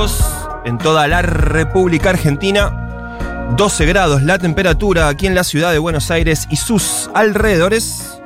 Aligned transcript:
7 0.00 0.08
minutos 0.08 0.24
en 0.64 0.78
toda 0.78 1.08
la 1.08 1.22
República 1.22 2.10
Argentina. 2.10 3.48
12 3.56 3.86
grados 3.86 4.22
la 4.22 4.38
temperatura 4.38 5.08
aquí 5.08 5.26
en 5.26 5.34
la 5.34 5.44
ciudad 5.44 5.72
de 5.72 5.78
Buenos 5.78 6.10
Aires 6.10 6.46
y 6.50 6.56
sus 6.56 7.10
alrededores. 7.14 8.20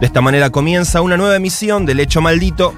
De 0.00 0.06
esta 0.06 0.20
manera 0.20 0.50
comienza 0.50 1.00
una 1.00 1.16
nueva 1.16 1.36
emisión 1.36 1.86
del 1.86 2.00
Hecho 2.00 2.20
Maldito. 2.20 2.74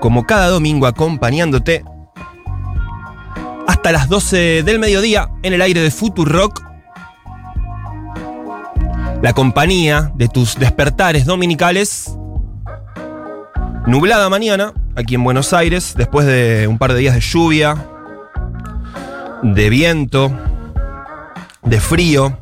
Como 0.00 0.24
cada 0.24 0.48
domingo 0.48 0.86
acompañándote 0.86 1.84
hasta 3.66 3.92
las 3.92 4.08
12 4.08 4.62
del 4.62 4.78
mediodía 4.78 5.28
en 5.42 5.52
el 5.52 5.62
aire 5.62 5.80
de 5.80 5.92
Rock. 6.24 6.62
La 9.22 9.32
compañía 9.32 10.12
de 10.14 10.28
tus 10.28 10.56
despertares 10.56 11.24
dominicales. 11.24 12.16
Nublada 13.86 14.28
mañana 14.28 14.72
aquí 14.96 15.14
en 15.14 15.22
Buenos 15.22 15.52
Aires, 15.52 15.94
después 15.96 16.26
de 16.26 16.66
un 16.66 16.78
par 16.78 16.92
de 16.92 16.98
días 16.98 17.14
de 17.14 17.20
lluvia, 17.20 17.76
de 19.42 19.70
viento, 19.70 20.32
de 21.62 21.80
frío. 21.80 22.38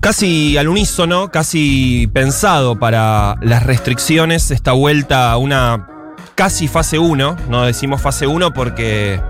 Casi 0.00 0.56
al 0.58 0.68
unísono, 0.68 1.30
casi 1.30 2.08
pensado 2.12 2.78
para 2.78 3.36
las 3.40 3.62
restricciones, 3.62 4.50
esta 4.50 4.72
vuelta 4.72 5.30
a 5.30 5.36
una 5.36 5.88
casi 6.34 6.68
fase 6.68 6.98
1. 6.98 7.36
No 7.48 7.64
decimos 7.64 8.00
fase 8.00 8.26
1 8.26 8.52
porque 8.52 9.20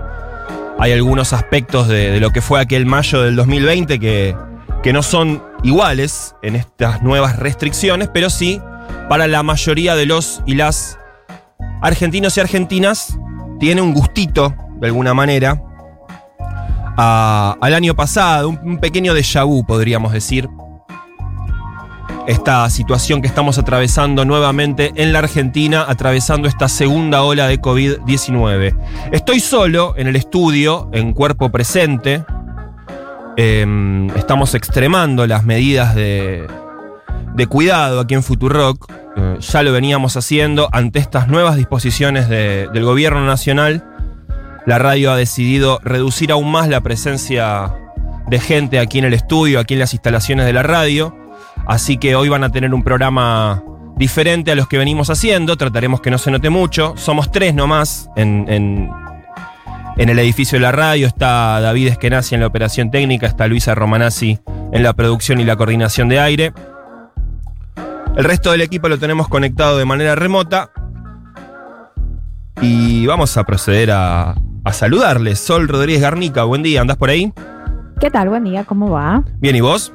hay 0.79 0.91
algunos 0.91 1.33
aspectos 1.33 1.87
de, 1.87 2.19
lo 2.19 2.31
que 2.31 2.41
fue 2.41 2.61
aquel 2.61 2.85
mayo 2.85 3.21
del 3.21 3.35
2020 3.35 3.99
que, 3.99 4.35
que 4.81 4.93
no 4.93 5.03
son 5.03 5.43
iguales 5.63 6.35
en 6.41 6.55
estas 6.55 7.01
nuevas 7.01 7.37
restricciones, 7.37 8.09
pero 8.13 8.29
sí 8.29 8.61
para 9.09 9.27
la 9.27 9.43
mayoría 9.43 9.95
de 9.95 10.05
los 10.05 10.41
y 10.45 10.55
las 10.55 10.97
argentinos 11.81 12.37
y 12.37 12.39
argentinas 12.39 13.17
tiene 13.59 13.81
un 13.81 13.93
gustito, 13.93 14.53
de 14.79 14.87
alguna 14.87 15.13
manera, 15.13 15.61
al 17.01 17.73
año 17.73 17.95
pasado, 17.95 18.49
un, 18.49 18.77
pequeño 18.79 19.13
déjà 19.13 19.45
vu, 19.45 19.65
podríamos 19.65 20.11
decir. 20.11 20.49
Esta 22.27 22.69
situación 22.69 23.21
que 23.21 23.27
estamos 23.27 23.57
atravesando 23.57 24.23
nuevamente 24.23 24.91
en 24.95 25.13
la 25.13 25.19
Argentina, 25.19 25.85
atravesando 25.87 26.47
esta 26.47 26.67
segunda 26.67 27.23
ola 27.23 27.47
de 27.47 27.59
COVID-19. 27.59 28.75
Estoy 29.11 29.39
solo 29.39 29.95
en 29.97 30.07
el 30.07 30.15
estudio, 30.15 30.89
en 30.93 31.13
cuerpo 31.13 31.49
presente. 31.49 32.23
Em, 33.35 34.09
estamos 34.11 34.53
extremando 34.53 35.25
las 35.25 35.43
medidas 35.43 35.95
de, 35.95 36.45
de 37.39 37.47
cuidado 37.47 38.01
aquí 38.01 38.13
en 38.15 38.21
Futurock. 38.21 38.91
Eh, 39.15 39.37
ya 39.39 39.63
lo 39.63 39.71
veníamos 39.71 40.17
haciendo 40.17 40.67
ante 40.73 40.99
estas 40.99 41.29
nuevas 41.29 41.55
disposiciones 41.55 42.27
del 42.27 42.83
gobierno 42.83 43.25
nacional. 43.25 43.85
La 44.65 44.77
radio 44.77 45.11
ha 45.11 45.15
decidido 45.15 45.79
reducir 45.81 46.33
aún 46.33 46.51
más 46.51 46.67
la 46.67 46.81
presencia 46.81 47.73
de 48.27 48.39
gente 48.39 48.77
aquí 48.77 48.99
en 48.99 49.05
el 49.05 49.13
estudio, 49.13 49.59
aquí 49.59 49.75
en 49.75 49.79
las 49.79 49.93
instalaciones 49.93 50.45
de 50.45 50.53
la 50.53 50.63
radio. 50.63 51.15
Así 51.65 51.97
que 51.97 52.15
hoy 52.15 52.27
van 52.27 52.43
a 52.43 52.51
tener 52.51 52.73
un 52.73 52.83
programa 52.83 53.63
diferente 53.95 54.51
a 54.51 54.55
los 54.55 54.67
que 54.67 54.77
venimos 54.77 55.09
haciendo. 55.09 55.55
Trataremos 55.55 56.01
que 56.01 56.11
no 56.11 56.17
se 56.17 56.31
note 56.31 56.49
mucho. 56.49 56.93
Somos 56.97 57.31
tres 57.31 57.55
nomás 57.55 58.09
en, 58.17 58.45
en, 58.49 58.89
el 59.97 60.19
edificio 60.19 60.57
de 60.57 60.63
la 60.63 60.73
radio. 60.73 61.07
Está 61.07 61.61
David 61.61 61.87
Eskenazi 61.87 62.35
en 62.35 62.41
la 62.41 62.47
operación 62.47 62.91
técnica. 62.91 63.27
Está 63.27 63.47
Luisa 63.47 63.75
Romanazzi 63.75 64.39
en 64.73 64.83
la 64.83 64.91
producción 64.91 65.39
y 65.39 65.45
la 65.45 65.55
coordinación 65.55 66.09
de 66.09 66.19
aire. 66.19 66.53
El 68.19 68.25
resto 68.25 68.51
del 68.51 68.59
equipo 68.59 68.89
lo 68.89 68.99
tenemos 68.99 69.29
conectado 69.29 69.77
de 69.77 69.85
manera 69.85 70.13
remota. 70.13 70.71
Y 72.61 73.05
vamos 73.05 73.37
a 73.37 73.45
proceder 73.45 73.91
a, 73.91 74.35
a 74.65 74.73
saludarles. 74.73 75.39
Sol 75.39 75.69
Rodríguez 75.69 76.01
Garnica, 76.01 76.43
buen 76.43 76.61
día, 76.61 76.81
¿andás 76.81 76.97
por 76.97 77.11
ahí? 77.11 77.31
¿Qué 77.97 78.11
tal? 78.11 78.27
Buen 78.27 78.43
día, 78.43 78.65
¿cómo 78.65 78.89
va? 78.89 79.23
Bien, 79.39 79.55
¿y 79.55 79.61
vos? 79.61 79.93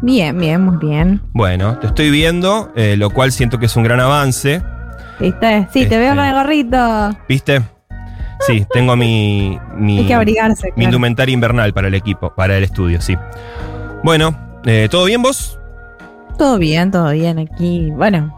Bien, 0.00 0.36
bien, 0.36 0.60
muy 0.60 0.76
bien. 0.78 1.22
Bueno, 1.34 1.78
te 1.78 1.86
estoy 1.86 2.10
viendo, 2.10 2.72
eh, 2.74 2.96
lo 2.96 3.10
cual 3.10 3.30
siento 3.30 3.60
que 3.60 3.66
es 3.66 3.76
un 3.76 3.84
gran 3.84 4.00
avance. 4.00 4.60
¿Viste? 5.20 5.68
Sí, 5.72 5.86
te 5.86 5.98
veo 5.98 6.16
con 6.16 6.24
el 6.24 6.34
gorrito. 6.34 7.16
¿Viste? 7.28 7.62
Sí, 8.40 8.66
tengo 8.72 8.96
mi. 8.96 9.56
mi 9.76 10.00
Hay 10.00 10.06
que 10.08 10.14
abrigarse. 10.14 10.72
Mi 10.74 10.86
indumentaria 10.86 11.32
invernal 11.32 11.72
para 11.72 11.86
el 11.86 11.94
equipo, 11.94 12.34
para 12.34 12.58
el 12.58 12.64
estudio, 12.64 13.00
sí. 13.00 13.16
Bueno, 14.02 14.36
eh, 14.64 14.88
¿todo 14.90 15.04
bien 15.04 15.22
vos? 15.22 15.60
Todo 16.38 16.58
bien, 16.58 16.90
todo 16.90 17.10
bien 17.10 17.38
aquí. 17.38 17.90
Bueno, 17.92 18.36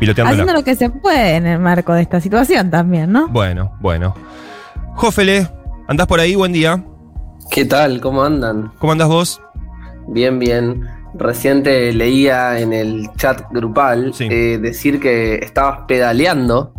haciendo 0.00 0.52
lo 0.52 0.64
que 0.64 0.74
se 0.74 0.90
puede 0.90 1.36
en 1.36 1.46
el 1.46 1.58
marco 1.58 1.92
de 1.92 2.02
esta 2.02 2.20
situación 2.20 2.70
también, 2.70 3.12
¿no? 3.12 3.28
Bueno, 3.28 3.72
bueno. 3.80 4.14
Jófele, 4.94 5.48
¿andás 5.86 6.06
por 6.06 6.20
ahí? 6.20 6.34
Buen 6.34 6.52
día. 6.52 6.84
¿Qué 7.50 7.64
tal? 7.64 8.00
¿Cómo 8.00 8.22
andan? 8.22 8.72
¿Cómo 8.78 8.92
andas 8.92 9.08
vos? 9.08 9.40
Bien, 10.08 10.38
bien. 10.38 10.86
Reciente 11.14 11.92
leía 11.92 12.60
en 12.60 12.72
el 12.72 13.08
chat 13.16 13.42
grupal 13.50 14.12
eh, 14.20 14.58
decir 14.60 15.00
que 15.00 15.36
estabas 15.36 15.80
pedaleando. 15.88 16.74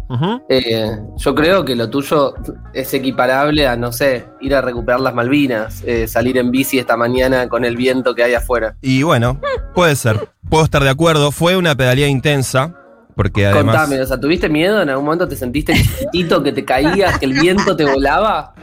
Eh, 0.48 0.98
yo 1.18 1.36
creo 1.36 1.66
que 1.66 1.76
lo 1.76 1.90
tuyo 1.90 2.36
es 2.74 2.94
equiparable 2.94 3.68
a, 3.68 3.76
no 3.76 3.92
sé, 3.92 4.26
ir 4.40 4.56
a 4.56 4.62
recuperar 4.62 5.02
las 5.02 5.14
Malvinas, 5.14 5.84
eh, 5.86 6.08
salir 6.08 6.38
en 6.38 6.52
bici 6.52 6.80
esta 6.80 6.96
mañana 6.96 7.50
con 7.50 7.66
el 7.66 7.76
viento 7.76 8.14
que 8.16 8.24
hay 8.24 8.34
afuera. 8.34 8.76
Y 8.82 9.04
bueno, 9.04 9.40
puede 9.74 9.96
ser. 9.96 10.30
Puedo 10.50 10.64
estar 10.64 10.84
de 10.84 10.90
acuerdo. 10.90 11.32
Fue 11.32 11.56
una 11.56 11.76
pedalía 11.76 12.08
intensa. 12.08 12.74
Porque 13.16 13.46
además... 13.46 13.76
Contame, 13.76 14.02
o 14.02 14.08
sea, 14.08 14.18
¿tuviste 14.18 14.48
miedo? 14.48 14.82
¿En 14.82 14.90
algún 14.90 15.04
momento 15.06 15.28
te 15.28 15.36
sentiste 15.36 15.74
chiquitito 15.74 16.42
que 16.42 16.54
te 16.54 16.64
caías, 16.64 17.20
que 17.20 17.26
el 17.26 17.34
viento 17.34 17.76
te 17.76 17.84
volaba? 17.84 18.54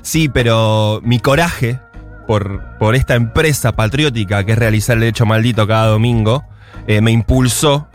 Sí, 0.00 0.30
pero 0.30 1.00
mi 1.04 1.18
coraje 1.18 1.78
por, 2.26 2.62
por 2.78 2.94
esta 2.94 3.14
empresa 3.14 3.72
patriótica 3.72 4.44
que 4.44 4.52
es 4.52 4.58
realizar 4.58 4.96
el 4.96 5.02
hecho 5.04 5.26
maldito 5.26 5.66
cada 5.66 5.86
domingo, 5.86 6.44
eh, 6.86 7.00
me 7.00 7.10
impulsó 7.10 7.88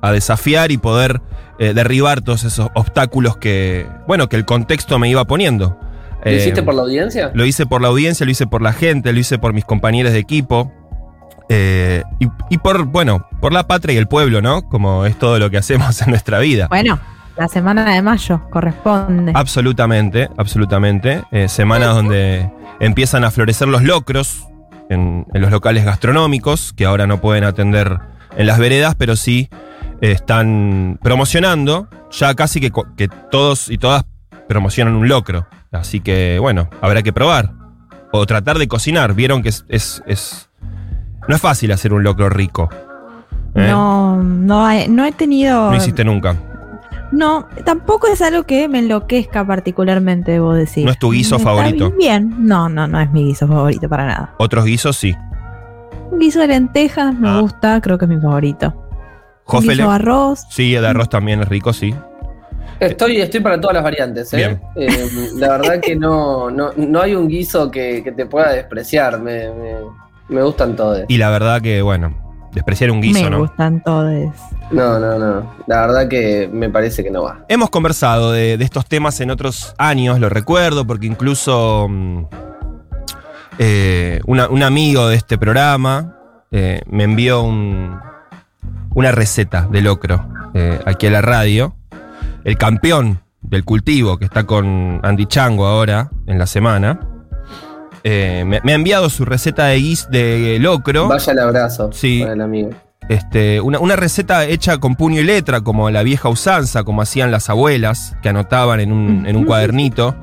a 0.00 0.12
desafiar 0.12 0.70
y 0.70 0.78
poder 0.78 1.20
eh, 1.58 1.72
derribar 1.74 2.20
todos 2.20 2.44
esos 2.44 2.68
obstáculos 2.74 3.36
que, 3.36 3.86
bueno, 4.06 4.28
que 4.28 4.36
el 4.36 4.44
contexto 4.44 4.98
me 4.98 5.08
iba 5.08 5.24
poniendo. 5.24 5.78
¿Lo 6.24 6.32
hiciste 6.32 6.60
eh, 6.60 6.62
por 6.62 6.74
la 6.74 6.82
audiencia? 6.82 7.30
Lo 7.34 7.44
hice 7.44 7.66
por 7.66 7.82
la 7.82 7.88
audiencia, 7.88 8.24
lo 8.24 8.32
hice 8.32 8.46
por 8.46 8.62
la 8.62 8.72
gente, 8.72 9.12
lo 9.12 9.18
hice 9.18 9.38
por 9.38 9.52
mis 9.52 9.64
compañeros 9.64 10.12
de 10.12 10.18
equipo. 10.18 10.72
Y, 11.48 12.26
y, 12.50 12.58
por, 12.58 12.84
bueno, 12.84 13.26
por 13.40 13.52
la 13.52 13.66
patria 13.66 13.94
y 13.94 13.98
el 13.98 14.08
pueblo, 14.08 14.40
¿no? 14.42 14.68
Como 14.68 15.04
es 15.04 15.18
todo 15.18 15.38
lo 15.38 15.50
que 15.50 15.58
hacemos 15.58 16.00
en 16.02 16.10
nuestra 16.10 16.38
vida. 16.38 16.68
Bueno, 16.68 16.98
la 17.36 17.48
semana 17.48 17.92
de 17.92 18.02
mayo 18.02 18.40
corresponde. 18.50 19.32
Absolutamente, 19.34 20.28
absolutamente. 20.36 21.22
semanas 21.48 21.94
donde 21.94 22.50
empiezan 22.80 23.24
a 23.24 23.30
florecer 23.30 23.68
los 23.68 23.82
locros 23.82 24.46
en, 24.88 25.26
los 25.32 25.50
locales 25.50 25.84
gastronómicos, 25.84 26.72
que 26.72 26.84
ahora 26.84 27.06
no 27.06 27.20
pueden 27.20 27.44
atender 27.44 27.98
en 28.36 28.46
las 28.46 28.58
veredas, 28.58 28.94
pero 28.96 29.16
sí 29.16 29.48
eh, 30.00 30.12
están 30.12 30.98
promocionando. 31.02 31.88
Ya 32.12 32.34
casi 32.34 32.60
que, 32.60 32.70
que 32.96 33.08
todos 33.08 33.68
y 33.70 33.78
todas 33.78 34.04
promocionan 34.48 34.94
un 34.94 35.08
locro. 35.08 35.46
Así 35.72 36.00
que, 36.00 36.38
bueno, 36.40 36.68
habrá 36.80 37.02
que 37.02 37.12
probar. 37.12 37.52
O 38.12 38.26
tratar 38.26 38.58
de 38.58 38.68
cocinar. 38.68 39.14
Vieron 39.14 39.42
que 39.42 39.48
es, 39.48 39.64
es, 39.68 40.48
no 41.28 41.34
es 41.34 41.40
fácil 41.40 41.72
hacer 41.72 41.92
un 41.92 42.02
locro 42.02 42.28
rico. 42.28 42.68
¿eh? 43.54 43.68
No, 43.68 44.22
no, 44.22 44.68
no 44.88 45.04
he 45.04 45.12
tenido. 45.12 45.70
No 45.70 45.76
hiciste 45.76 46.04
nunca. 46.04 46.36
No, 47.12 47.46
tampoco 47.64 48.08
es 48.08 48.20
algo 48.22 48.42
que 48.42 48.68
me 48.68 48.80
enloquezca 48.80 49.46
particularmente, 49.46 50.32
debo 50.32 50.52
decir. 50.52 50.84
¿No 50.84 50.90
es 50.90 50.98
tu 50.98 51.12
guiso 51.12 51.38
favorito? 51.38 51.92
Bien, 51.92 52.34
no, 52.38 52.68
no, 52.68 52.88
no 52.88 53.00
es 53.00 53.10
mi 53.12 53.24
guiso 53.24 53.46
favorito 53.46 53.88
para 53.88 54.06
nada. 54.06 54.34
¿Otros 54.38 54.64
guisos 54.64 54.96
sí? 54.96 55.14
Un 56.10 56.18
guiso 56.18 56.40
de 56.40 56.48
lentejas 56.48 57.14
me 57.14 57.28
ah. 57.28 57.40
gusta, 57.40 57.80
creo 57.80 57.98
que 57.98 58.06
es 58.06 58.08
mi 58.08 58.20
favorito. 58.20 58.74
Un 59.46 59.60
guiso 59.60 59.88
de 59.88 59.94
arroz. 59.94 60.40
Sí, 60.50 60.74
el 60.74 60.82
de 60.82 60.88
arroz 60.88 61.08
también 61.08 61.40
es 61.40 61.48
rico, 61.48 61.72
sí. 61.72 61.94
Estoy, 62.80 63.20
estoy 63.20 63.40
para 63.40 63.60
todas 63.60 63.74
las 63.74 63.84
variantes, 63.84 64.32
¿eh? 64.34 64.58
eh 64.74 65.08
la 65.36 65.48
verdad 65.50 65.80
que 65.80 65.94
no, 65.94 66.50
no, 66.50 67.00
hay 67.00 67.14
un 67.14 67.28
guiso 67.28 67.70
que, 67.70 68.12
te 68.16 68.26
pueda 68.26 68.52
despreciar. 68.52 69.20
Me, 69.20 69.50
me, 69.50 69.74
me 70.28 70.42
gustan 70.42 70.76
todos. 70.76 71.04
Y 71.08 71.18
la 71.18 71.30
verdad 71.30 71.60
que, 71.60 71.82
bueno, 71.82 72.14
despreciar 72.52 72.90
un 72.90 73.00
guiso, 73.00 73.24
¿no? 73.24 73.38
Me 73.38 73.42
gustan 73.42 73.82
todos. 73.82 74.30
No, 74.70 74.98
no, 74.98 75.18
no. 75.18 75.54
La 75.66 75.80
verdad 75.80 76.08
que 76.08 76.48
me 76.52 76.70
parece 76.70 77.02
que 77.02 77.10
no 77.10 77.24
va. 77.24 77.44
Hemos 77.48 77.70
conversado 77.70 78.32
de, 78.32 78.54
estos 78.54 78.86
temas 78.86 79.20
en 79.20 79.30
otros 79.30 79.74
años, 79.78 80.18
lo 80.20 80.28
recuerdo, 80.28 80.86
porque 80.86 81.06
incluso 81.06 81.86
mm, 81.88 82.24
eh, 83.58 84.20
un 84.26 84.62
amigo 84.62 85.08
de 85.08 85.16
este 85.16 85.36
programa 85.36 86.16
eh, 86.50 86.80
me 86.86 87.04
envió 87.04 87.42
una 87.42 89.10
receta 89.10 89.66
de 89.70 89.82
locro 89.82 90.28
eh, 90.54 90.78
aquí 90.86 91.08
a 91.08 91.10
la 91.10 91.20
radio. 91.20 91.74
El 92.44 92.56
campeón 92.56 93.20
del 93.42 93.64
cultivo, 93.64 94.18
que 94.18 94.24
está 94.24 94.44
con 94.44 95.00
Andy 95.02 95.26
Chango 95.26 95.66
ahora 95.66 96.10
en 96.26 96.38
la 96.38 96.46
semana. 96.46 97.00
Me, 98.04 98.72
ha 98.72 98.74
enviado 98.74 99.08
su 99.08 99.24
receta 99.24 99.66
de 99.66 99.76
guis 99.76 100.08
de 100.10 100.58
locro. 100.60 101.08
Vaya 101.08 101.32
el 101.32 101.38
abrazo 101.38 101.90
sí, 101.92 102.20
para 102.20 102.34
el 102.34 102.40
amigo. 102.42 102.70
este, 103.08 103.60
una, 103.60 103.96
receta 103.96 104.44
hecha 104.44 104.78
con 104.78 104.94
puño 104.94 105.20
y 105.20 105.24
letra, 105.24 105.62
como 105.62 105.90
la 105.90 106.02
vieja 106.02 106.28
usanza, 106.28 106.84
como 106.84 107.02
hacían 107.02 107.30
las 107.30 107.48
abuelas, 107.48 108.16
que 108.22 108.28
anotaban 108.28 108.80
en 108.80 108.92
un, 108.92 109.44
cuadernito. 109.44 110.14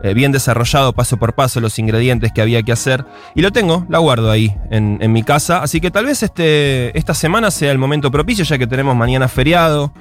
Eh, 0.00 0.14
bien 0.14 0.30
desarrollado 0.30 0.92
paso 0.92 1.16
por 1.16 1.34
paso 1.34 1.60
los 1.60 1.76
ingredientes 1.80 2.30
que 2.32 2.40
había 2.40 2.62
que 2.62 2.72
hacer. 2.72 3.04
Y 3.34 3.42
lo 3.42 3.50
tengo, 3.50 3.84
la 3.88 3.98
guardo 3.98 4.30
ahí 4.30 4.54
en, 4.70 5.12
mi 5.12 5.22
casa. 5.22 5.62
Así 5.62 5.80
que 5.80 5.90
tal 5.90 6.06
vez 6.06 6.22
este, 6.22 6.96
esta 6.96 7.14
semana 7.14 7.50
sea 7.50 7.72
el 7.72 7.78
momento 7.78 8.10
propicio, 8.10 8.44
ya 8.44 8.58
que 8.58 8.66
tenemos 8.66 8.94
mañana 8.94 9.26
feriado, 9.26 9.92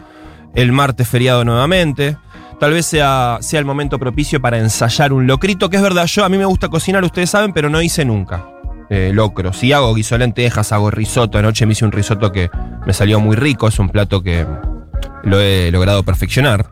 el 0.54 0.72
martes 0.72 1.08
feriado 1.08 1.44
nuevamente. 1.44 2.18
Tal 2.60 2.74
vez 2.74 2.86
sea, 2.86 3.38
sea 3.42 3.60
el 3.60 3.66
momento 3.66 4.00
propicio 4.00 4.42
para 4.42 4.58
ensayar 4.58 5.14
un 5.14 5.28
locrito, 5.28 5.70
que 5.70 5.78
es 5.78 5.84
verdad, 5.84 6.06
yo 6.06 6.26
a 6.26 6.30
mí 6.30 6.38
me 6.38 6.46
gusta 6.46 6.70
cocinar, 6.70 7.04
ustedes 7.04 7.30
saben, 7.30 7.54
pero 7.54 7.70
no 7.70 7.82
hice 7.82 8.04
nunca. 8.04 8.46
Eh, 8.90 9.12
locro. 9.14 9.52
Si 9.52 9.74
hago 9.74 9.94
guiso 9.94 10.18
lentejas, 10.18 10.72
hago 10.72 10.90
risotto. 10.92 11.38
Anoche 11.38 11.66
me 11.66 11.74
hice 11.74 11.86
un 11.86 11.92
risotto 11.92 12.32
que 12.32 12.50
me 12.86 12.94
salió 12.94 13.20
muy 13.20 13.36
rico. 13.36 13.68
Es 13.68 13.80
un 13.80 13.90
plato 13.90 14.24
que 14.24 14.46
lo 15.24 15.42
he 15.42 15.72
logrado 15.72 16.04
perfeccionar. 16.04 16.70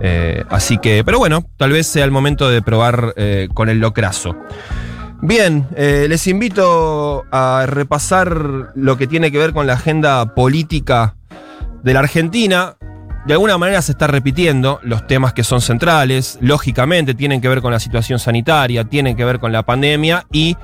Eh, 0.00 0.42
así 0.48 0.78
que, 0.78 1.04
pero 1.04 1.18
bueno, 1.18 1.44
tal 1.56 1.72
vez 1.72 1.86
sea 1.86 2.04
el 2.04 2.10
momento 2.10 2.48
de 2.48 2.62
probar 2.62 3.12
eh, 3.16 3.48
con 3.52 3.68
el 3.68 3.78
locrazo. 3.78 4.36
Bien, 5.20 5.66
les 5.76 6.26
invito 6.26 7.24
a 7.30 7.64
repasar 7.66 8.72
lo 8.74 8.98
que 8.98 9.06
tiene 9.06 9.32
que 9.32 9.38
ver 9.38 9.54
con 9.54 9.66
la 9.66 9.72
agenda 9.74 10.34
política 10.34 11.16
de 11.82 11.94
la 11.94 12.00
Argentina. 12.00 12.76
De 13.26 13.32
alguna 13.32 13.56
manera 13.56 13.80
se 13.80 13.92
está 13.92 14.06
repitiendo 14.06 14.80
los 14.82 15.06
temas 15.06 15.32
que 15.32 15.44
son 15.44 15.62
centrales, 15.62 16.38
lógicamente 16.42 17.14
tienen 17.14 17.40
que 17.40 17.48
ver 17.48 17.62
con 17.62 17.72
la 17.72 17.80
situación 17.80 18.18
sanitaria, 18.18 18.84
tienen 18.84 19.16
que 19.16 19.24
ver 19.24 19.40
con 19.40 19.50
la 19.50 19.62
pandemia 19.62 20.26
y 20.30 20.56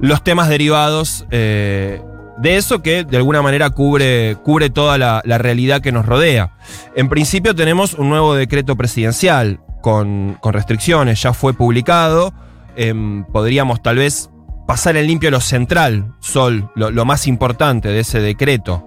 los 0.00 0.22
temas 0.22 0.48
derivados 0.48 1.26
eh, 1.30 2.00
de 2.38 2.56
eso 2.56 2.82
que 2.82 3.04
de 3.04 3.16
alguna 3.16 3.42
manera 3.42 3.70
cubre, 3.70 4.36
cubre 4.42 4.70
toda 4.70 4.98
la, 4.98 5.22
realidad 5.38 5.80
que 5.80 5.92
nos 5.92 6.06
rodea. 6.06 6.56
En 6.94 7.08
principio 7.08 7.54
tenemos 7.54 7.94
un 7.94 8.08
nuevo 8.08 8.34
decreto 8.34 8.76
presidencial 8.76 9.60
con, 9.80 10.38
restricciones, 10.42 11.22
ya 11.22 11.32
fue 11.32 11.54
publicado, 11.54 12.32
em, 12.76 13.24
podríamos 13.24 13.82
tal 13.82 13.96
vez 13.96 14.30
pasar 14.66 14.96
en 14.96 15.06
limpio 15.06 15.30
lo 15.30 15.40
central, 15.40 16.14
Sol, 16.20 16.70
lo, 16.74 17.04
más 17.04 17.26
importante 17.26 17.88
de 17.88 18.00
ese 18.00 18.20
decreto. 18.20 18.86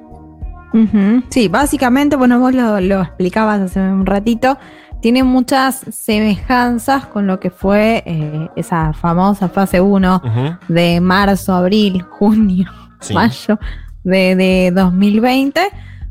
Sí, 1.30 1.48
básicamente, 1.48 2.16
bueno, 2.16 2.40
vos 2.40 2.54
lo, 2.54 2.82
lo 2.82 3.02
explicabas 3.02 3.62
hace 3.62 3.80
un 3.80 4.06
ratito, 4.06 4.58
tiene 5.06 5.24
muchas 5.24 5.86
semejanzas 5.92 7.06
con 7.06 7.28
lo 7.28 7.40
que 7.40 7.52
fue 7.52 8.02
eh, 8.08 8.50
esa 8.56 8.92
famosa 8.92 9.48
fase 9.50 9.80
1 9.80 10.60
de 10.68 11.00
marzo, 11.00 11.54
abril, 11.54 12.02
junio, 12.10 12.72
mayo 13.14 13.60
de, 14.04 14.72
2020, 14.74 15.62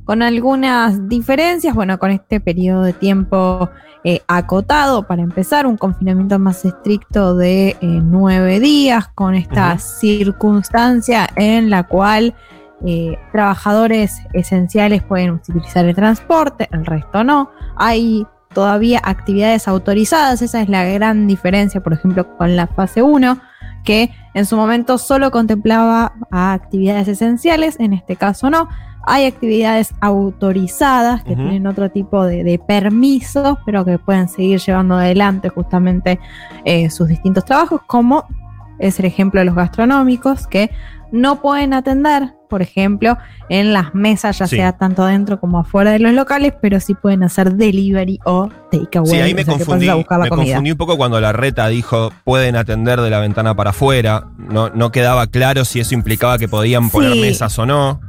con 0.04 0.22
algunas 0.22 1.08
diferencias, 1.08 1.74
bueno, 1.74 1.98
con 1.98 2.12
este 2.12 2.38
periodo 2.38 2.82
de 2.82 2.92
tiempo 2.92 3.68
eh, 4.04 4.20
acotado 4.28 5.08
para 5.08 5.22
empezar, 5.22 5.66
un 5.66 5.76
confinamiento 5.76 6.38
más 6.38 6.64
estricto 6.64 7.36
de 7.36 7.70
eh, 7.70 7.76
nueve 7.80 8.60
días, 8.60 9.08
con 9.08 9.34
esta 9.34 9.76
circunstancia 9.78 11.28
en 11.34 11.68
la 11.68 11.82
cual 11.82 12.34
trabajadores 13.32 14.20
esenciales 14.32 15.02
pueden 15.02 15.30
utilizar 15.30 15.84
el 15.84 15.94
transporte, 15.94 16.68
el 16.72 16.84
resto 16.84 17.24
no. 17.24 17.50
Hay 17.76 18.26
todavía 18.54 19.00
actividades 19.04 19.68
autorizadas. 19.68 20.40
Esa 20.40 20.62
es 20.62 20.70
la 20.70 20.84
gran 20.84 21.26
diferencia, 21.26 21.82
por 21.82 21.92
ejemplo, 21.92 22.36
con 22.38 22.56
la 22.56 22.66
fase 22.68 23.02
1, 23.02 23.38
que 23.84 24.10
en 24.32 24.46
su 24.46 24.56
momento 24.56 24.96
solo 24.96 25.30
contemplaba 25.30 26.14
a 26.30 26.54
actividades 26.54 27.08
esenciales, 27.08 27.78
en 27.78 27.92
este 27.92 28.16
caso 28.16 28.48
no. 28.48 28.68
Hay 29.06 29.26
actividades 29.26 29.92
autorizadas 30.00 31.22
que 31.24 31.36
tienen 31.36 31.66
otro 31.66 31.90
tipo 31.90 32.24
de, 32.24 32.58
permisos, 32.66 33.58
pero 33.66 33.84
que 33.84 33.98
pueden 33.98 34.30
seguir 34.30 34.60
llevando 34.60 34.94
adelante 34.94 35.50
justamente 35.50 36.18
eh, 36.64 36.88
sus 36.88 37.08
distintos 37.08 37.44
trabajos, 37.44 37.82
como 37.86 38.24
es 38.78 38.98
el 38.98 39.04
ejemplo 39.04 39.40
de 39.40 39.44
los 39.44 39.54
gastronómicos, 39.54 40.46
que 40.46 40.70
no 41.14 41.40
pueden 41.40 41.72
atender 41.72 42.34
por 42.54 42.62
ejemplo, 42.62 43.18
en 43.48 43.72
las 43.72 43.96
mesas, 43.96 44.38
ya 44.38 44.46
sea 44.46 44.78
tanto 44.78 45.04
dentro 45.06 45.40
como 45.40 45.58
afuera 45.58 45.90
de 45.90 45.98
los 45.98 46.12
locales, 46.12 46.52
pero 46.62 46.78
sí 46.78 46.94
pueden 46.94 47.24
hacer 47.24 47.54
delivery 47.54 48.20
o 48.24 48.48
takeaway. 48.70 49.10
Sí, 49.10 49.16
ahí 49.16 49.34
me, 49.34 49.44
confundí, 49.44 49.88
me 49.88 50.04
confundí 50.28 50.70
un 50.70 50.78
poco 50.78 50.96
cuando 50.96 51.20
la 51.20 51.32
reta 51.32 51.66
dijo 51.66 52.12
pueden 52.22 52.54
atender 52.54 53.00
de 53.00 53.10
la 53.10 53.18
ventana 53.18 53.56
para 53.56 53.70
afuera. 53.70 54.28
No, 54.38 54.68
no 54.68 54.92
quedaba 54.92 55.26
claro 55.26 55.64
si 55.64 55.80
eso 55.80 55.94
implicaba 55.94 56.38
que 56.38 56.46
podían 56.46 56.90
poner 56.90 57.16
mesas 57.16 57.58
o 57.58 57.66
no. 57.66 58.00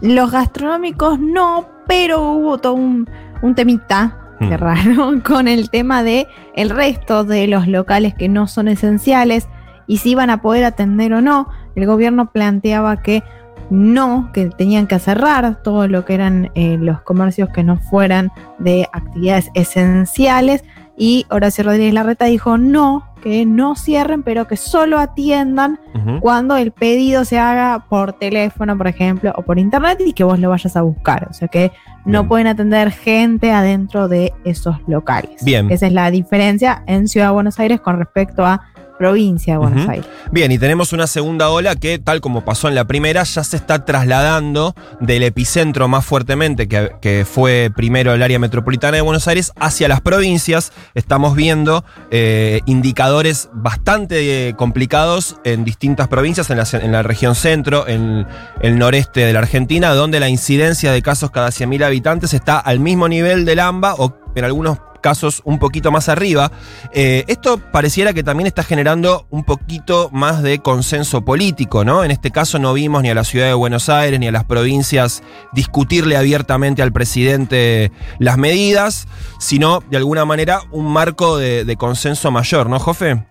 Los 0.00 0.30
gastronómicos 0.30 1.20
no, 1.20 1.68
pero 1.86 2.22
hubo 2.22 2.56
todo 2.56 2.72
un, 2.72 3.06
temita 3.54 4.16
Qué 4.38 4.46
hmm. 4.46 4.58
raro, 4.58 5.12
con 5.22 5.48
el 5.48 5.68
tema 5.68 6.02
de 6.02 6.28
el 6.56 6.70
resto 6.70 7.24
de 7.24 7.46
los 7.46 7.68
locales 7.68 8.14
que 8.14 8.30
no 8.30 8.46
son 8.46 8.68
esenciales 8.68 9.48
y 9.86 9.98
si 9.98 10.12
iban 10.12 10.30
a 10.30 10.40
poder 10.40 10.64
atender 10.64 11.12
o 11.12 11.20
no. 11.20 11.50
El 11.74 11.86
gobierno 11.86 12.30
planteaba 12.32 13.02
que 13.02 13.22
no, 13.70 14.30
que 14.32 14.46
tenían 14.46 14.86
que 14.86 14.98
cerrar 14.98 15.62
todo 15.62 15.86
lo 15.86 16.04
que 16.04 16.14
eran 16.14 16.50
eh, 16.54 16.76
los 16.78 17.00
comercios 17.02 17.48
que 17.50 17.62
no 17.62 17.78
fueran 17.78 18.32
de 18.58 18.88
actividades 18.92 19.50
esenciales. 19.54 20.64
Y 20.96 21.24
Horacio 21.30 21.64
Rodríguez 21.64 21.94
Larreta 21.94 22.26
dijo 22.26 22.58
no, 22.58 23.10
que 23.22 23.46
no 23.46 23.76
cierren, 23.76 24.22
pero 24.22 24.46
que 24.46 24.56
solo 24.56 24.98
atiendan 24.98 25.78
cuando 26.20 26.56
el 26.56 26.72
pedido 26.72 27.24
se 27.24 27.38
haga 27.38 27.86
por 27.88 28.14
teléfono, 28.14 28.76
por 28.76 28.86
ejemplo, 28.86 29.32
o 29.36 29.42
por 29.42 29.58
internet 29.58 29.98
y 30.04 30.12
que 30.12 30.24
vos 30.24 30.38
lo 30.38 30.50
vayas 30.50 30.76
a 30.76 30.82
buscar. 30.82 31.28
O 31.30 31.32
sea 31.32 31.48
que 31.48 31.72
no 32.04 32.26
pueden 32.28 32.46
atender 32.46 32.90
gente 32.90 33.52
adentro 33.52 34.08
de 34.08 34.32
esos 34.44 34.76
locales. 34.88 35.42
Bien. 35.44 35.70
Esa 35.70 35.86
es 35.86 35.92
la 35.92 36.10
diferencia 36.10 36.82
en 36.86 37.08
Ciudad 37.08 37.28
de 37.28 37.32
Buenos 37.32 37.58
Aires 37.58 37.80
con 37.80 37.98
respecto 37.98 38.44
a 38.44 38.69
provincia 39.00 39.54
de 39.54 39.58
Buenos 39.58 39.88
Aires. 39.88 40.06
Bien, 40.30 40.52
y 40.52 40.58
tenemos 40.58 40.92
una 40.92 41.06
segunda 41.06 41.48
ola 41.48 41.74
que, 41.74 41.98
tal 41.98 42.20
como 42.20 42.44
pasó 42.44 42.68
en 42.68 42.74
la 42.74 42.84
primera, 42.84 43.22
ya 43.22 43.42
se 43.42 43.56
está 43.56 43.86
trasladando 43.86 44.74
del 45.00 45.22
epicentro 45.22 45.88
más 45.88 46.04
fuertemente, 46.04 46.68
que, 46.68 47.24
fue 47.24 47.70
primero 47.74 48.12
el 48.12 48.22
área 48.22 48.38
metropolitana 48.38 48.96
de 48.96 49.00
Buenos 49.00 49.26
Aires, 49.26 49.52
hacia 49.58 49.88
las 49.88 50.02
provincias. 50.02 50.72
Estamos 50.94 51.34
viendo 51.34 51.82
eh, 52.10 52.60
indicadores 52.66 53.48
bastante 53.54 54.48
eh, 54.48 54.54
complicados 54.54 55.38
en 55.44 55.64
distintas 55.64 56.08
provincias, 56.08 56.50
en 56.50 56.58
la, 56.58 56.66
en 56.70 56.92
la, 56.92 57.02
región 57.02 57.34
centro, 57.34 57.88
en 57.88 58.26
el 58.60 58.78
noreste 58.78 59.20
de 59.20 59.32
la 59.32 59.38
Argentina, 59.38 59.94
donde 59.94 60.20
la 60.20 60.28
incidencia 60.28 60.92
de 60.92 61.00
casos 61.00 61.30
cada 61.30 61.48
100.000 61.48 61.84
habitantes 61.84 62.34
está 62.34 62.58
al 62.58 62.80
mismo 62.80 63.08
nivel 63.08 63.46
del 63.46 63.60
AMBA 63.60 63.94
o 63.94 64.14
en 64.34 64.44
algunos 64.44 64.89
casos 65.00 65.42
un 65.44 65.58
poquito 65.58 65.90
más 65.90 66.08
arriba. 66.08 66.52
Eh, 66.92 67.24
esto 67.28 67.58
pareciera 67.72 68.12
que 68.12 68.22
también 68.22 68.46
está 68.46 68.62
generando 68.62 69.26
un 69.30 69.44
poquito 69.44 70.10
más 70.12 70.42
de 70.42 70.60
consenso 70.60 71.24
político, 71.24 71.84
¿no? 71.84 72.04
En 72.04 72.10
este 72.10 72.30
caso 72.30 72.58
no 72.58 72.72
vimos 72.72 73.02
ni 73.02 73.10
a 73.10 73.14
la 73.14 73.24
ciudad 73.24 73.46
de 73.46 73.54
Buenos 73.54 73.88
Aires 73.88 74.20
ni 74.20 74.28
a 74.28 74.32
las 74.32 74.44
provincias 74.44 75.22
discutirle 75.52 76.16
abiertamente 76.16 76.82
al 76.82 76.92
presidente 76.92 77.92
las 78.18 78.38
medidas, 78.38 79.08
sino 79.38 79.80
de 79.90 79.96
alguna 79.96 80.24
manera 80.24 80.60
un 80.70 80.92
marco 80.92 81.38
de, 81.38 81.76
consenso 81.78 82.30
mayor, 82.30 82.68
¿no, 82.68 82.78
Jofe? 82.78 83.24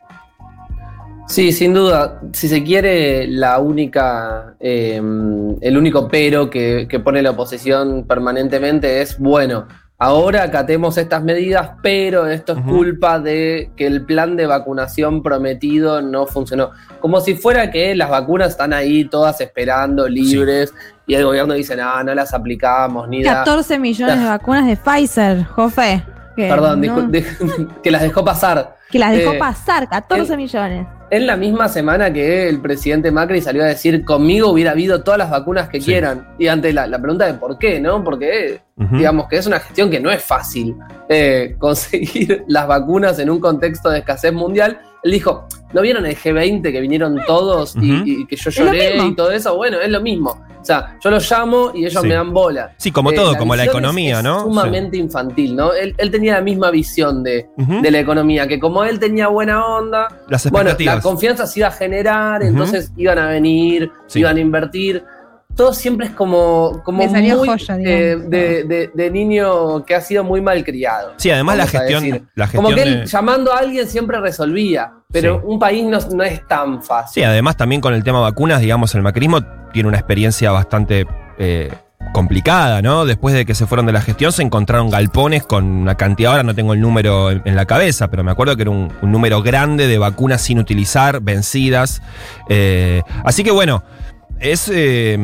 Sí, 1.27 1.51
sin 1.51 1.73
duda. 1.73 2.21
Si 2.33 2.47
se 2.47 2.63
quiere, 2.63 3.27
la 3.27 3.59
única, 3.59 4.55
eh, 4.59 4.95
el 4.95 5.77
único 5.77 6.07
pero 6.07 6.49
que, 6.49 6.87
que 6.89 6.99
pone 6.99 7.21
la 7.21 7.31
oposición 7.31 8.05
permanentemente 8.07 9.01
es, 9.01 9.19
bueno, 9.19 9.67
Ahora 10.01 10.43
acatemos 10.43 10.97
estas 10.97 11.21
medidas, 11.23 11.71
pero 11.81 12.25
esto 12.25 12.53
es 12.53 12.61
culpa 12.61 13.19
de 13.19 13.69
que 13.75 13.85
el 13.85 14.05
plan 14.05 14.37
de 14.37 14.45
vacunación 14.45 15.21
prometido 15.21 16.01
no 16.01 16.25
funcionó. 16.25 16.71
Como 17.01 17.19
si 17.19 17.35
fuera 17.35 17.69
que 17.69 17.93
las 17.95 18.09
vacunas 18.09 18.51
están 18.51 18.71
ahí 18.71 19.03
todas 19.03 19.41
esperando, 19.41 20.07
libres, 20.07 20.73
y 21.05 21.15
el 21.15 21.25
gobierno 21.25 21.53
dice, 21.53 21.75
no, 21.75 22.01
no 22.01 22.15
las 22.15 22.33
aplicamos, 22.33 23.09
ni 23.09 23.23
14 23.23 23.77
millones 23.77 24.19
de 24.19 24.25
vacunas 24.25 24.67
de 24.67 24.77
Pfizer, 24.77 25.43
Jofe. 25.43 26.01
Perdón, 26.35 26.81
que 27.83 27.91
las 27.91 28.01
dejó 28.01 28.23
pasar. 28.23 28.77
Que 28.89 28.99
las 28.99 29.11
dejó 29.11 29.33
eh, 29.33 29.39
pasar, 29.39 29.87
14 29.87 30.35
millones. 30.35 30.87
En 31.11 31.27
la 31.27 31.35
misma 31.35 31.69
semana 31.69 32.11
que 32.13 32.47
el 32.49 32.61
presidente 32.61 33.11
Macri 33.11 33.41
salió 33.41 33.63
a 33.63 33.67
decir, 33.67 34.05
conmigo 34.05 34.49
hubiera 34.49 34.71
habido 34.71 35.03
todas 35.03 35.17
las 35.17 35.29
vacunas 35.29 35.69
que 35.69 35.79
quieran. 35.79 36.27
Y 36.37 36.47
ante 36.47 36.71
la, 36.71 36.87
pregunta 36.99 37.25
de 37.25 37.33
por 37.33 37.57
qué, 37.57 37.79
¿no? 37.79 38.03
Porque 38.03 38.61
digamos 38.75 39.27
que 39.27 39.37
es 39.37 39.47
una 39.47 39.59
gestión 39.59 39.89
que 39.89 39.99
no 39.99 40.09
es 40.09 40.23
fácil 40.23 40.75
eh, 41.09 41.55
conseguir 41.59 42.43
las 42.47 42.67
vacunas 42.67 43.19
en 43.19 43.29
un 43.29 43.39
contexto 43.39 43.89
de 43.89 43.99
escasez 43.99 44.33
mundial. 44.33 44.79
Él 45.03 45.11
dijo, 45.11 45.47
¿no 45.73 45.81
vieron 45.81 46.05
el 46.05 46.15
G20 46.15 46.61
que 46.71 46.81
vinieron 46.81 47.19
todos 47.25 47.75
y, 47.79 48.25
que 48.27 48.35
yo 48.35 48.49
lloré 48.49 48.97
y 48.97 49.15
todo 49.15 49.31
eso? 49.31 49.55
Bueno, 49.55 49.79
es 49.79 49.89
lo 49.89 50.01
mismo. 50.01 50.41
O 50.61 50.65
sea, 50.65 50.97
yo 51.01 51.09
los 51.09 51.29
llamo 51.29 51.71
y 51.73 51.85
ellos 51.85 52.03
me 52.03 52.13
dan 52.13 52.33
bola. 52.33 52.73
Sí, 52.77 52.91
como 52.91 53.11
todo, 53.11 53.33
eh, 53.33 53.37
como 53.37 53.55
la 53.55 53.65
economía, 53.65 54.21
¿no? 54.21 54.41
Sumamente 54.41 54.97
infantil, 54.97 55.55
¿no? 55.55 55.73
Él, 55.73 55.95
tenía 56.11 56.33
la 56.33 56.41
misma 56.41 56.71
visión 56.71 57.23
de, 57.23 57.49
la 57.57 57.99
economía, 57.99 58.47
que 58.47 58.59
como 58.59 58.83
él 58.83 58.99
tenía 58.99 59.27
buena 59.27 59.65
onda, 59.65 60.07
bueno, 60.51 60.71
la 60.77 61.01
confianza 61.01 61.47
se 61.47 61.59
iba 61.59 61.69
a 61.69 61.71
generar, 61.71 62.43
entonces 62.43 62.91
iban 62.97 63.19
a 63.19 63.27
venir, 63.27 63.91
iban 64.13 64.37
a 64.37 64.39
invertir. 64.39 65.03
Todo 65.59 65.73
siempre 65.73 66.07
es 66.07 66.13
como, 66.13 66.81
como 66.85 67.05
muy 67.05 67.19
de, 67.19 69.09
niño 69.11 69.83
que 69.83 69.93
ha 69.93 69.99
sido 69.99 70.23
muy 70.23 70.39
mal 70.39 70.63
criado. 70.63 71.15
Sí, 71.17 71.29
además 71.31 71.57
la 71.57 71.67
gestión, 71.67 72.29
la 72.33 72.47
Como 72.47 72.69
que 72.69 72.81
él 72.81 73.05
llamando 73.05 73.51
a 73.51 73.57
alguien 73.57 73.85
siempre 73.85 74.21
resolvía, 74.21 74.93
pero 75.11 75.41
un 75.43 75.59
país 75.59 75.85
no, 75.85 76.23
es 76.23 76.47
tan 76.47 76.81
fácil. 76.81 77.21
Sí, 77.21 77.23
además 77.23 77.57
también 77.57 77.81
con 77.81 77.93
el 77.93 78.05
tema 78.05 78.21
vacunas, 78.21 78.61
digamos, 78.61 78.95
el 78.95 79.01
macrismo 79.01 79.41
tiene 79.73 79.89
una 79.89 79.97
experiencia 79.97 80.49
bastante 80.51 81.05
eh, 81.37 81.69
complicada, 82.13 82.81
¿no? 82.81 83.03
Después 83.03 83.35
de 83.35 83.45
que 83.45 83.53
se 83.53 83.67
fueron 83.67 83.85
de 83.85 83.91
la 83.91 83.99
gestión 83.99 84.31
se 84.31 84.43
encontraron 84.43 84.89
galpones 84.89 85.43
con 85.43 85.65
una 85.65 85.95
cantidad, 85.95 86.31
ahora 86.31 86.43
no 86.43 86.55
tengo 86.55 86.71
el 86.71 86.79
número 86.79 87.31
en, 87.31 87.55
la 87.57 87.65
cabeza, 87.65 88.07
pero 88.07 88.23
me 88.23 88.31
acuerdo 88.31 88.55
que 88.55 88.61
era 88.61 88.71
un, 88.71 88.93
número 89.01 89.41
grande 89.41 89.87
de 89.87 89.97
vacunas 89.97 90.41
sin 90.41 90.57
utilizar, 90.57 91.19
vencidas. 91.19 92.01
Eh, 92.47 93.01
así 93.25 93.43
que 93.43 93.51
bueno, 93.51 93.83
es 94.39 94.69
eh, 94.73 95.17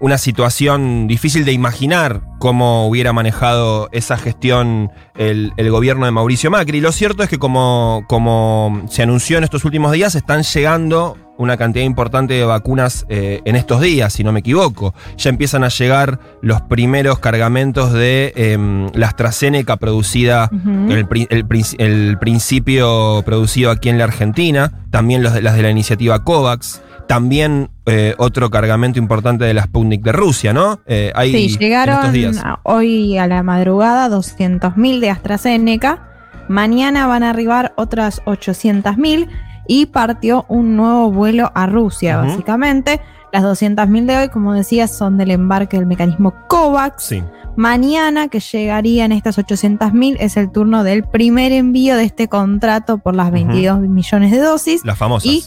una 0.00 0.18
situación 0.18 1.06
difícil 1.06 1.44
de 1.44 1.52
imaginar 1.52 2.22
cómo 2.38 2.88
hubiera 2.88 3.12
manejado 3.12 3.88
esa 3.92 4.16
gestión 4.16 4.90
el, 5.16 5.52
gobierno 5.70 6.06
de 6.06 6.12
Mauricio 6.12 6.50
Macri. 6.50 6.80
Lo 6.80 6.92
cierto 6.92 7.22
es 7.22 7.28
que 7.28 7.38
como, 7.38 8.04
como 8.08 8.82
se 8.88 9.02
anunció 9.02 9.38
en 9.38 9.44
estos 9.44 9.64
últimos 9.64 9.92
días, 9.92 10.14
están 10.14 10.42
llegando 10.42 11.16
una 11.36 11.56
cantidad 11.56 11.84
importante 11.84 12.34
de 12.34 12.44
vacunas 12.44 13.06
eh, 13.08 13.40
en 13.44 13.56
estos 13.56 13.80
días, 13.80 14.12
si 14.12 14.24
no 14.24 14.32
me 14.32 14.40
equivoco. 14.40 14.94
Ya 15.16 15.30
empiezan 15.30 15.64
a 15.64 15.68
llegar 15.68 16.20
los 16.42 16.60
primeros 16.62 17.18
cargamentos 17.18 17.92
de 17.92 18.32
em, 18.36 18.88
la 18.94 19.08
AstraZeneca 19.08 19.76
producida, 19.76 20.50
el, 20.88 22.18
principio 22.18 23.22
producido 23.24 23.70
aquí 23.70 23.88
en 23.88 23.98
la 23.98 24.04
Argentina, 24.04 24.84
también 24.90 25.22
los 25.22 25.34
de, 25.34 25.42
las 25.42 25.56
de 25.56 25.62
la 25.62 25.70
iniciativa 25.70 26.22
COVAX. 26.22 26.82
También 27.06 27.70
eh, 27.86 28.14
otro 28.18 28.50
cargamento 28.50 28.98
importante 28.98 29.44
de 29.44 29.54
la 29.54 29.64
Sputnik 29.64 30.02
de 30.02 30.12
Rusia, 30.12 30.52
¿no? 30.52 30.80
Eh, 30.86 31.12
sí, 31.24 31.56
llegaron 31.58 32.14
hoy 32.62 33.18
a 33.18 33.26
la 33.26 33.42
madrugada 33.42 34.08
200.000 34.08 35.00
de 35.00 35.10
AstraZeneca. 35.10 36.08
Mañana 36.48 37.06
van 37.06 37.22
a 37.22 37.30
arribar 37.30 37.74
otras 37.76 38.22
800.000 38.24 39.28
y 39.66 39.86
partió 39.86 40.44
un 40.48 40.76
nuevo 40.76 41.10
vuelo 41.10 41.50
a 41.54 41.66
Rusia, 41.66 42.18
básicamente. 42.18 43.00
Las 43.32 43.42
200.000 43.42 44.06
de 44.06 44.16
hoy, 44.16 44.28
como 44.28 44.52
decía, 44.52 44.86
son 44.86 45.18
del 45.18 45.32
embarque 45.32 45.76
del 45.76 45.86
mecanismo 45.86 46.34
COVAX. 46.48 47.14
Mañana, 47.56 48.28
que 48.28 48.40
llegarían 48.40 49.12
estas 49.12 49.38
800.000, 49.38 50.16
es 50.20 50.36
el 50.36 50.50
turno 50.50 50.84
del 50.84 51.04
primer 51.04 51.52
envío 51.52 51.96
de 51.96 52.04
este 52.04 52.28
contrato 52.28 52.98
por 52.98 53.14
las 53.14 53.30
22 53.30 53.80
millones 53.80 54.30
de 54.30 54.38
dosis. 54.38 54.84
Las 54.84 54.98
famosas. 54.98 55.26
Y 55.26 55.44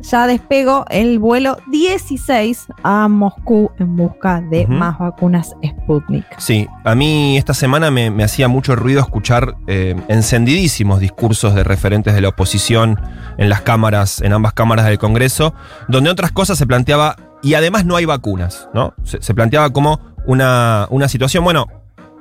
ya 0.00 0.26
despegó 0.26 0.84
el 0.90 1.18
vuelo 1.18 1.58
16 1.70 2.66
a 2.82 3.08
Moscú 3.08 3.70
en 3.78 3.96
busca 3.96 4.40
de 4.40 4.66
más 4.66 4.98
vacunas 4.98 5.54
Sputnik. 5.64 6.26
Sí, 6.38 6.66
a 6.84 6.94
mí 6.94 7.36
esta 7.36 7.54
semana 7.54 7.90
me, 7.90 8.22
hacía 8.22 8.48
mucho 8.48 8.76
ruido 8.76 9.00
escuchar 9.00 9.56
eh, 9.66 9.96
encendidísimos 10.08 11.00
discursos 11.00 11.54
de 11.54 11.64
referentes 11.64 12.14
de 12.14 12.20
la 12.20 12.28
oposición 12.28 13.00
en 13.36 13.48
las 13.48 13.62
cámaras, 13.62 14.20
en 14.20 14.32
ambas 14.32 14.52
cámaras 14.52 14.86
del 14.86 14.98
Congreso, 14.98 15.54
donde 15.88 16.10
otras 16.10 16.32
cosas 16.32 16.58
se 16.58 16.66
planteaba, 16.66 17.16
y 17.42 17.54
además 17.54 17.84
no 17.84 17.96
hay 17.96 18.04
vacunas, 18.04 18.68
¿no? 18.74 18.94
Se, 19.04 19.34
planteaba 19.34 19.70
como 19.70 20.00
una, 20.26 20.86
una 20.90 21.08
situación, 21.08 21.44
bueno, 21.44 21.66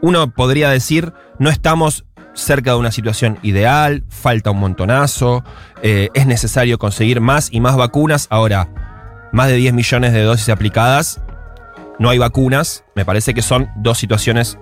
uno 0.01 0.31
podría 0.31 0.69
decir, 0.69 1.13
no 1.39 1.49
estamos 1.49 2.05
cerca 2.37 2.71
de 2.71 2.77
una 2.77 2.91
situación 2.91 3.39
ideal, 3.41 4.03
falta 4.09 4.51
un 4.51 4.59
montonazo, 4.59 5.43
eh, 5.81 6.09
es 6.13 6.27
necesario 6.27 6.77
conseguir 6.77 7.19
más 7.19 7.49
y 7.51 7.59
más 7.59 7.75
vacunas. 7.75 8.27
Ahora, 8.29 8.69
más 9.31 9.47
de 9.47 9.55
10 9.55 9.73
millones 9.73 10.13
de 10.13 10.23
dosis 10.23 10.49
aplicadas, 10.49 11.21
no 11.99 12.09
hay 12.09 12.19
vacunas, 12.19 12.83
me 12.95 13.05
parece 13.05 13.33
que 13.33 13.41
son 13.41 13.69
dos 13.75 13.97
situaciones 13.97 14.57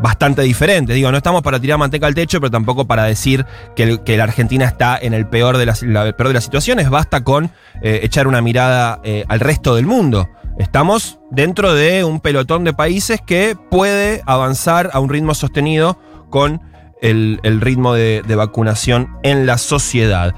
bastante 0.00 0.42
diferentes. 0.42 0.94
Digo, 0.94 1.10
no 1.10 1.16
estamos 1.16 1.42
para 1.42 1.58
tirar 1.58 1.78
manteca 1.78 2.06
al 2.06 2.14
techo, 2.14 2.40
pero 2.40 2.50
tampoco 2.50 2.86
para 2.86 3.04
decir 3.04 3.46
que, 3.74 4.16
la 4.16 4.24
Argentina 4.24 4.66
está 4.66 4.98
en 5.00 5.14
el 5.14 5.26
peor 5.26 5.56
de 5.56 5.66
las, 5.66 5.80
peor 5.80 6.28
de 6.28 6.34
las 6.34 6.44
situaciones. 6.44 6.90
Basta 6.90 7.24
con 7.24 7.46
eh, 7.82 8.00
echar 8.02 8.26
una 8.26 8.42
mirada 8.42 9.00
eh, 9.02 9.24
al 9.28 9.40
resto 9.40 9.74
del 9.76 9.86
mundo. 9.86 10.28
Estamos 10.58 11.18
dentro 11.30 11.74
de 11.74 12.04
un 12.04 12.20
pelotón 12.20 12.64
de 12.64 12.74
países 12.74 13.20
que 13.20 13.56
puede 13.70 14.22
avanzar 14.26 14.90
a 14.92 15.00
un 15.00 15.08
ritmo 15.08 15.34
sostenido 15.34 15.98
con 16.30 16.60
el, 17.00 17.38
ritmo 17.60 17.94
de, 17.94 18.22
vacunación 18.34 19.16
en 19.22 19.46
la 19.46 19.58
sociedad. 19.58 20.34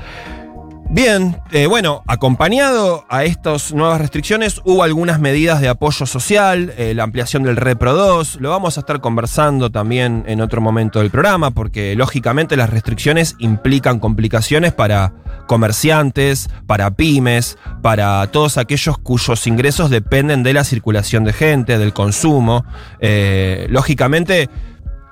Bien, 0.88 1.40
eh, 1.50 1.66
bueno, 1.66 2.04
acompañado 2.06 3.04
a 3.08 3.24
estas 3.24 3.74
nuevas 3.74 4.00
restricciones 4.00 4.60
hubo 4.64 4.84
algunas 4.84 5.18
medidas 5.18 5.60
de 5.60 5.68
apoyo 5.68 6.06
social, 6.06 6.72
eh, 6.78 6.94
la 6.94 7.02
ampliación 7.02 7.42
del 7.42 7.56
Repro 7.56 7.92
2, 7.92 8.38
lo 8.40 8.50
vamos 8.50 8.76
a 8.76 8.80
estar 8.80 9.00
conversando 9.00 9.70
también 9.70 10.22
en 10.28 10.40
otro 10.40 10.60
momento 10.60 11.00
del 11.00 11.10
programa, 11.10 11.50
porque 11.50 11.96
lógicamente 11.96 12.56
las 12.56 12.70
restricciones 12.70 13.34
implican 13.40 13.98
complicaciones 13.98 14.72
para 14.72 15.12
comerciantes, 15.48 16.48
para 16.66 16.92
pymes, 16.92 17.58
para 17.82 18.26
todos 18.28 18.56
aquellos 18.56 18.98
cuyos 18.98 19.46
ingresos 19.46 19.90
dependen 19.90 20.42
de 20.42 20.52
la 20.52 20.64
circulación 20.64 21.24
de 21.24 21.32
gente, 21.32 21.78
del 21.78 21.92
consumo. 21.92 22.64
Eh, 23.00 23.66
lógicamente 23.70 24.48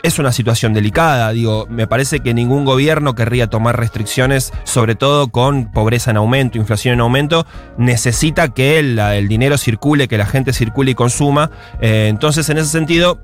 es 0.04 0.18
una 0.18 0.32
situación 0.32 0.74
delicada, 0.74 1.32
digo, 1.32 1.66
me 1.70 1.86
parece 1.86 2.20
que 2.20 2.34
ningún 2.34 2.66
gobierno 2.66 3.14
querría 3.14 3.46
tomar 3.46 3.78
restricciones, 3.78 4.52
sobre 4.64 4.96
todo 4.96 5.28
con 5.28 5.72
pobreza 5.72 6.10
en 6.10 6.18
aumento, 6.18 6.58
inflación 6.58 6.92
en 6.92 7.00
aumento, 7.00 7.46
necesita 7.78 8.52
que 8.52 8.78
el, 8.78 9.28
dinero 9.28 9.56
circule, 9.56 10.06
que 10.06 10.18
la 10.18 10.26
gente 10.26 10.52
circule 10.52 10.90
y 10.90 10.94
consuma. 10.94 11.50
Eh, 11.80 12.08
entonces, 12.10 12.50
en 12.50 12.58
ese 12.58 12.68
sentido, 12.68 13.18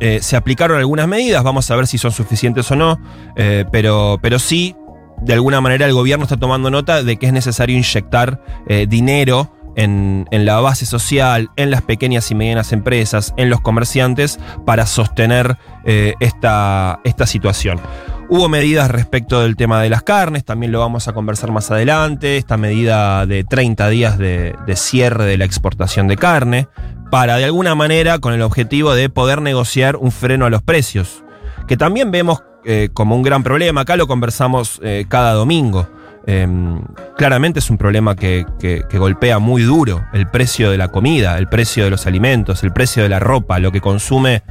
eh, 0.00 0.18
se 0.20 0.36
aplicaron 0.36 0.76
algunas 0.76 1.08
medidas, 1.08 1.42
vamos 1.42 1.70
a 1.70 1.76
ver 1.76 1.86
si 1.86 1.96
son 1.96 2.12
suficientes 2.12 2.70
o 2.70 2.76
no, 2.76 3.00
eh, 3.36 3.64
pero, 3.72 4.18
pero 4.20 4.38
sí, 4.38 4.76
de 5.22 5.32
alguna 5.32 5.62
manera 5.62 5.86
el 5.86 5.94
gobierno 5.94 6.24
está 6.24 6.36
tomando 6.36 6.70
nota 6.70 7.02
de 7.02 7.16
que 7.16 7.24
es 7.24 7.32
necesario 7.32 7.74
inyectar 7.74 8.38
dinero 8.86 9.57
en, 9.78 10.26
la 10.30 10.60
base 10.60 10.86
social, 10.86 11.50
en 11.56 11.70
las 11.70 11.82
pequeñas 11.82 12.30
y 12.30 12.34
medianas 12.34 12.72
empresas, 12.72 13.32
en 13.36 13.48
los 13.48 13.60
comerciantes, 13.60 14.38
para 14.66 14.86
sostener 14.86 15.56
eh, 15.84 16.14
esta, 16.20 17.00
esta 17.04 17.26
situación. 17.26 17.80
Hubo 18.28 18.48
medidas 18.48 18.90
respecto 18.90 19.40
del 19.40 19.56
tema 19.56 19.80
de 19.80 19.88
las 19.88 20.02
carnes, 20.02 20.44
también 20.44 20.72
lo 20.72 20.80
vamos 20.80 21.06
a 21.06 21.12
conversar 21.12 21.52
más 21.52 21.70
adelante, 21.70 22.36
esta 22.36 22.56
medida 22.56 23.24
de 23.24 23.44
30 23.44 23.88
días 23.88 24.18
de, 24.18 24.54
cierre 24.74 25.24
de 25.24 25.38
la 25.38 25.44
exportación 25.44 26.08
de 26.08 26.16
carne, 26.16 26.68
para 27.10 27.36
de 27.36 27.44
alguna 27.44 27.74
manera 27.74 28.18
con 28.18 28.34
el 28.34 28.42
objetivo 28.42 28.94
de 28.94 29.08
poder 29.08 29.40
negociar 29.40 29.96
un 29.96 30.10
freno 30.10 30.44
a 30.44 30.50
los 30.50 30.62
precios, 30.62 31.24
que 31.68 31.76
también 31.76 32.10
vemos 32.10 32.42
eh, 32.64 32.90
como 32.92 33.14
un 33.14 33.22
gran 33.22 33.44
problema, 33.44 33.82
acá 33.82 33.96
lo 33.96 34.08
conversamos 34.08 34.80
eh, 34.82 35.06
cada 35.08 35.32
domingo. 35.32 35.88
Em, 36.30 36.82
claramente 37.16 37.58
es 37.58 37.70
un 37.70 37.78
problema 37.78 38.14
que, 38.14 38.44
golpea 38.92 39.38
muy 39.38 39.62
duro 39.62 40.04
el 40.12 40.28
precio 40.28 40.70
de 40.70 40.76
la 40.76 40.88
comida, 40.88 41.38
el 41.38 41.48
precio 41.48 41.84
de 41.84 41.90
los 41.90 42.06
alimentos, 42.06 42.62
el 42.62 42.70
precio 42.70 43.02
de 43.02 43.08
la 43.08 43.18
ropa, 43.18 43.58
lo 43.58 43.72
que 43.72 43.80
consume 43.80 44.42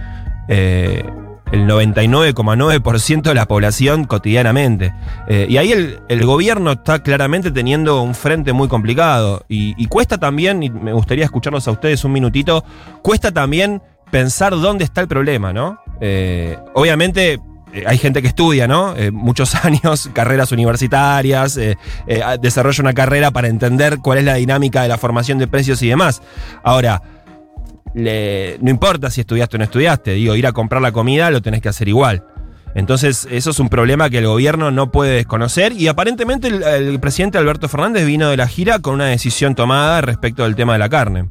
eh, 0.48 1.04
el 1.52 1.68
99,9% 1.68 3.22
de 3.22 3.34
la 3.36 3.48
población 3.48 4.06
cotidianamente. 4.06 4.92
Eh, 5.28 5.46
y 5.48 5.58
ahí 5.58 5.72
el, 6.08 6.26
gobierno 6.26 6.72
está 6.72 7.04
claramente 7.04 7.52
teniendo 7.52 8.02
un 8.02 8.16
frente 8.16 8.54
muy 8.54 8.68
complicado. 8.68 9.46
Y, 9.48 9.86
cuesta 9.86 10.18
también, 10.18 10.64
y 10.64 10.72
me 10.72 10.94
gustaría 10.94 11.26
escucharlos 11.26 11.68
a 11.68 11.72
ustedes 11.72 12.04
un 12.04 12.12
minutito, 12.12 12.66
cuesta 13.04 13.32
también 13.32 13.84
pensar 14.10 14.60
dónde 14.60 14.84
está 14.84 15.02
el 15.02 15.08
problema, 15.08 15.54
¿no? 15.54 15.80
Eh, 16.02 16.58
obviamente 16.74 17.40
eh, 17.74 17.84
hay 17.86 17.98
gente 17.98 18.22
que 18.22 18.28
estudia, 18.28 18.68
¿no? 18.68 18.96
Eh, 18.96 19.12
muchos 19.12 19.56
años, 19.66 20.10
carreras 20.14 20.52
universitarias, 20.52 21.58
eh, 21.58 21.78
desarrolla 22.42 22.82
una 22.82 22.94
carrera 22.94 23.32
para 23.32 23.48
entender 23.48 24.00
cuál 24.00 24.20
es 24.20 24.26
la 24.26 24.36
dinámica 24.36 24.82
de 24.82 24.88
la 24.88 24.98
formación 24.98 25.38
de 25.38 25.48
precios 25.48 25.82
y 25.82 25.88
demás. 25.88 26.22
Ahora, 26.64 27.02
no 27.94 28.70
importa 28.70 29.10
si 29.10 29.22
estudiaste 29.22 29.58
o 29.58 29.60
no 29.60 29.64
estudiaste, 29.64 30.12
digo, 30.12 30.36
ir 30.36 30.46
a 30.46 30.52
comprar 30.52 30.82
la 30.82 30.92
comida 30.92 31.32
lo 31.32 31.42
tenés 31.42 31.62
que 31.62 31.70
hacer 31.70 31.88
igual. 31.88 32.24
Entonces, 32.76 33.28
eso 33.32 33.50
es 33.50 33.60
un 33.60 33.70
problema 33.70 34.10
que 34.10 34.20
el 34.20 34.28
gobierno 34.28 34.70
no 34.70 34.92
puede 34.92 35.16
desconocer 35.16 35.72
y 35.74 35.88
aparentemente 35.88 36.48
el 36.48 37.00
presidente 37.00 37.40
Alberto 37.40 37.68
Fernández 37.68 38.06
vino 38.06 38.30
de 38.30 38.38
la 38.38 38.48
gira 38.48 38.80
con 38.80 38.94
una 38.94 39.06
decisión 39.06 39.56
tomada 39.56 40.02
respecto 40.02 40.44
del 40.44 40.56
tema 40.56 40.74
de 40.74 40.80
la 40.80 40.90
carne. 40.90 41.30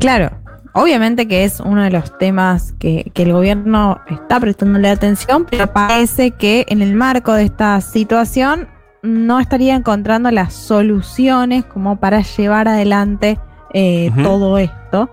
Claro, 0.00 0.36
Obviamente 0.76 1.26
que 1.26 1.44
es 1.44 1.60
uno 1.60 1.82
de 1.82 1.90
los 1.90 2.18
temas 2.18 2.74
que, 2.78 3.10
el 3.14 3.32
gobierno 3.32 3.98
está 4.10 4.38
prestándole 4.38 4.90
atención, 4.90 5.46
pero 5.48 5.72
parece 5.72 6.32
que 6.32 6.66
en 6.68 6.82
el 6.82 6.94
marco 6.94 7.32
de 7.32 7.44
esta 7.44 7.80
situación 7.80 8.68
no 9.02 9.40
estaría 9.40 9.74
encontrando 9.74 10.30
las 10.30 10.52
soluciones 10.52 11.64
como 11.64 11.96
para 11.96 12.20
llevar 12.20 12.68
adelante 12.68 13.38
eh, 13.72 14.10
todo 14.22 14.58
esto. 14.58 15.08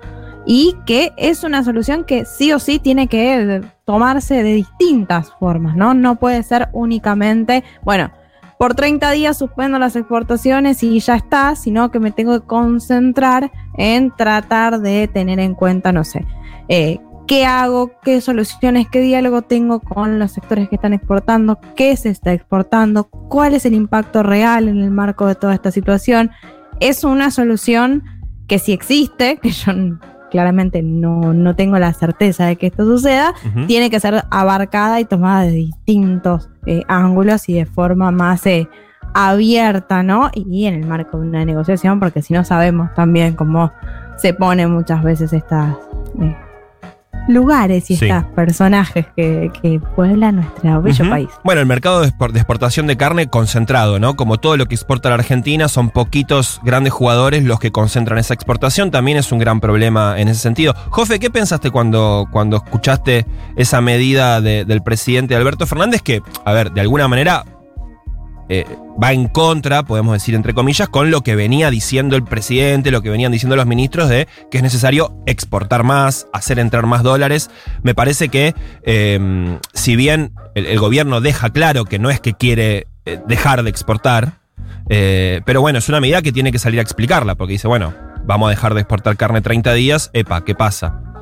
Y 0.46 0.76
que 0.86 1.14
es 1.16 1.46
una 1.46 1.64
solución 1.64 2.04
que 2.04 2.26
sí 2.26 2.52
o 2.52 2.60
sí 2.60 2.80
tiene 2.80 3.08
que 3.08 3.62
tomarse 3.86 4.44
de 4.44 4.56
distintas 4.56 5.32
formas, 5.40 5.78
¿no? 5.78 5.94
No 5.94 6.18
puede 6.18 6.44
ser 6.44 6.68
únicamente, 6.74 7.64
bueno, 7.84 8.12
por 8.58 8.76
30 8.76 9.12
días 9.12 9.38
suspendo 9.38 9.80
las 9.80 9.96
exportaciones 9.96 10.84
y 10.84 11.00
ya 11.00 11.16
está, 11.16 11.56
sino 11.56 11.92
que 11.92 12.00
me 12.00 12.12
tengo 12.12 12.40
que 12.40 12.46
concentrar 12.46 13.52
en 13.78 14.12
tratar 14.16 14.80
de 14.80 15.08
tener 15.08 15.40
en 15.40 15.56
cuenta, 15.56 15.92
no 15.92 16.04
sé, 16.04 16.26
eh, 16.68 17.00
qué 17.28 17.46
hago, 17.46 17.92
qué 18.04 18.22
soluciones, 18.22 18.88
qué 18.90 19.02
diálogo 19.02 19.42
tengo 19.42 19.80
con 19.80 20.20
los 20.20 20.32
sectores 20.32 20.70
que 20.70 20.76
están 20.76 20.94
exportando, 20.94 21.60
qué 21.76 21.96
se 21.96 22.10
está 22.10 22.34
exportando, 22.34 23.06
cuál 23.06 23.54
es 23.54 23.66
el 23.66 23.74
impacto 23.74 24.24
real 24.24 24.68
en 24.68 24.82
el 24.82 24.92
marco 24.92 25.26
de 25.26 25.36
toda 25.36 25.54
esta 25.54 25.72
situación. 25.72 26.32
Es 26.80 27.04
una 27.04 27.32
solución 27.32 28.04
que 28.48 28.60
si 28.60 28.74
existe, 28.74 29.38
que 29.42 29.52
yo 29.52 29.74
claramente 30.34 30.82
no, 30.82 31.56
tengo 31.56 31.78
la 31.78 31.94
certeza 31.94 32.48
de 32.48 32.56
que 32.56 32.66
esto 32.66 32.86
suceda, 32.86 33.36
tiene 33.68 33.92
que 33.92 34.00
ser 34.00 34.24
abarcada 34.32 35.00
y 35.00 35.06
tomada 35.06 35.44
de 35.44 35.52
distintos 35.52 36.50
eh, 36.66 36.82
ángulos 36.88 37.48
y 37.50 37.54
de 37.54 37.68
forma 37.68 38.10
más 38.10 38.44
eh, 38.48 38.68
abierta, 39.14 40.02
¿no? 40.02 40.32
Y 40.34 40.66
en 40.66 40.74
el 40.74 40.88
marco 40.88 41.20
de 41.20 41.28
una 41.28 41.46
negociación, 41.46 42.00
porque 42.00 42.24
si 42.24 42.34
no 42.34 42.44
sabemos 42.44 42.92
también 42.96 43.36
cómo 43.36 43.72
se 44.18 44.34
ponen 44.34 44.72
muchas 44.72 45.04
veces 45.04 45.34
estas 45.34 45.76
eh, 46.20 46.36
lugares 47.28 47.90
y 47.90 47.94
estos 47.94 48.24
personajes 48.36 49.06
que, 49.16 49.52
pueblan 49.96 50.38
nuestro 50.38 50.82
bello 50.82 51.10
país. 51.10 51.30
Bueno, 51.44 51.62
el 51.62 51.68
mercado 51.68 52.02
de, 52.02 52.08
exportación 52.08 52.88
de 52.88 52.98
carne 52.98 53.28
concentrado, 53.28 54.00
¿no? 54.00 54.16
Como 54.16 54.38
todo 54.38 54.58
lo 54.58 54.66
que 54.66 54.76
exporta 54.76 55.10
la 55.10 55.16
Argentina, 55.16 55.68
son 55.68 55.90
poquitos 55.90 56.60
grandes 56.64 56.94
jugadores 56.94 57.44
los 57.44 57.60
que 57.60 57.72
concentran 57.72 58.20
esa 58.20 58.34
exportación. 58.34 58.92
También 58.92 59.18
es 59.18 59.32
un 59.32 59.40
gran 59.40 59.60
problema 59.60 60.20
en 60.20 60.28
ese 60.28 60.42
sentido. 60.42 60.74
Jofe, 60.90 61.20
¿qué 61.20 61.30
pensaste 61.30 61.72
cuando, 61.72 62.28
cuando 62.32 62.58
escuchaste 62.58 63.26
esa 63.56 63.82
medida 63.82 64.42
del 64.42 64.82
presidente 64.84 65.36
Alberto 65.36 65.66
Fernández? 65.66 66.02
Que, 66.02 66.22
a 66.46 66.54
ver, 66.54 66.72
de 66.72 66.82
alguna 66.82 67.08
manera 67.08 67.46
eh, 68.50 68.66
va 69.02 69.14
en 69.14 69.28
contra, 69.28 69.84
podemos 69.84 70.14
decir 70.14 70.36
entre 70.36 70.54
comillas, 70.54 70.90
con 70.90 71.12
lo 71.12 71.22
que 71.22 71.36
venía 71.36 71.70
diciendo 71.70 72.16
el 72.16 72.24
presidente, 72.24 72.92
lo 72.92 73.02
que 73.02 73.10
venían 73.10 73.32
diciendo 73.32 73.56
los 73.56 73.66
ministros 73.66 74.10
de 74.10 74.28
que 74.52 74.58
es 74.58 74.64
necesario 74.64 75.16
exportar 75.26 75.84
más, 75.84 76.28
hacer 76.34 76.60
entrar 76.60 76.86
más 76.86 77.04
dólares. 77.04 77.50
Me 77.82 77.96
parece 77.96 78.30
que 78.30 78.54
em, 78.84 79.60
si 79.74 79.96
bien 79.96 80.34
el, 80.56 80.80
gobierno 80.80 81.22
deja 81.22 81.50
claro 81.52 81.86
que 81.86 82.00
no 82.00 82.10
es 82.10 82.20
que 82.20 82.34
quiere 82.34 82.88
eh, 83.06 83.20
dejar 83.28 83.64
de 83.64 83.70
exportar, 83.70 84.40
eh, 84.90 85.42
pero 85.46 85.62
bueno, 85.62 85.80
es 85.80 85.90
una 85.90 86.02
medida 86.02 86.22
que 86.22 86.32
tiene 86.32 86.52
que 86.52 86.60
salir 86.60 86.80
a 86.80 86.84
explicarla, 86.84 87.36
porque 87.36 87.54
dice, 87.54 87.68
bueno, 87.68 87.94
vamos 88.26 88.48
a 88.48 88.50
dejar 88.50 88.74
de 88.74 88.82
exportar 88.82 89.18
carne 89.18 89.42
30 89.42 89.74
días, 89.74 90.10
epa, 90.14 90.44
¿qué 90.44 90.56
pasa? 90.56 91.13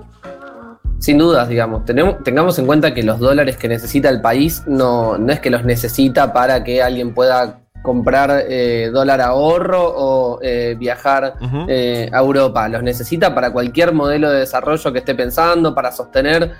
Sin 1.02 1.18
dudas, 1.18 1.50
digamos, 1.50 1.84
tenemos, 1.84 2.24
tengamos 2.24 2.60
en 2.60 2.68
cuenta 2.68 2.94
que 2.94 3.02
los 3.02 3.18
dólares 3.18 3.58
que 3.58 3.68
necesita 3.68 4.08
el 4.08 4.22
país 4.22 4.62
no, 4.68 5.18
no 5.18 5.34
es 5.34 5.40
que 5.40 5.50
los 5.50 5.66
necesita 5.66 6.32
para 6.32 6.64
que 6.64 6.84
alguien 6.84 7.16
pueda 7.16 7.62
comprar 7.82 8.46
eh, 8.48 8.92
dólar 8.94 9.20
ahorro 9.20 9.82
o 9.84 10.40
eh, 10.44 10.76
viajar 10.78 11.34
eh, 11.68 12.08
a 12.14 12.20
Europa. 12.20 12.70
Los 12.70 12.84
necesita 12.84 13.34
para 13.34 13.52
cualquier 13.52 13.94
modelo 13.94 14.30
de 14.30 14.42
desarrollo 14.42 14.94
que 14.94 15.00
esté 15.00 15.16
pensando, 15.16 15.74
para 15.74 15.92
sostener 15.92 16.52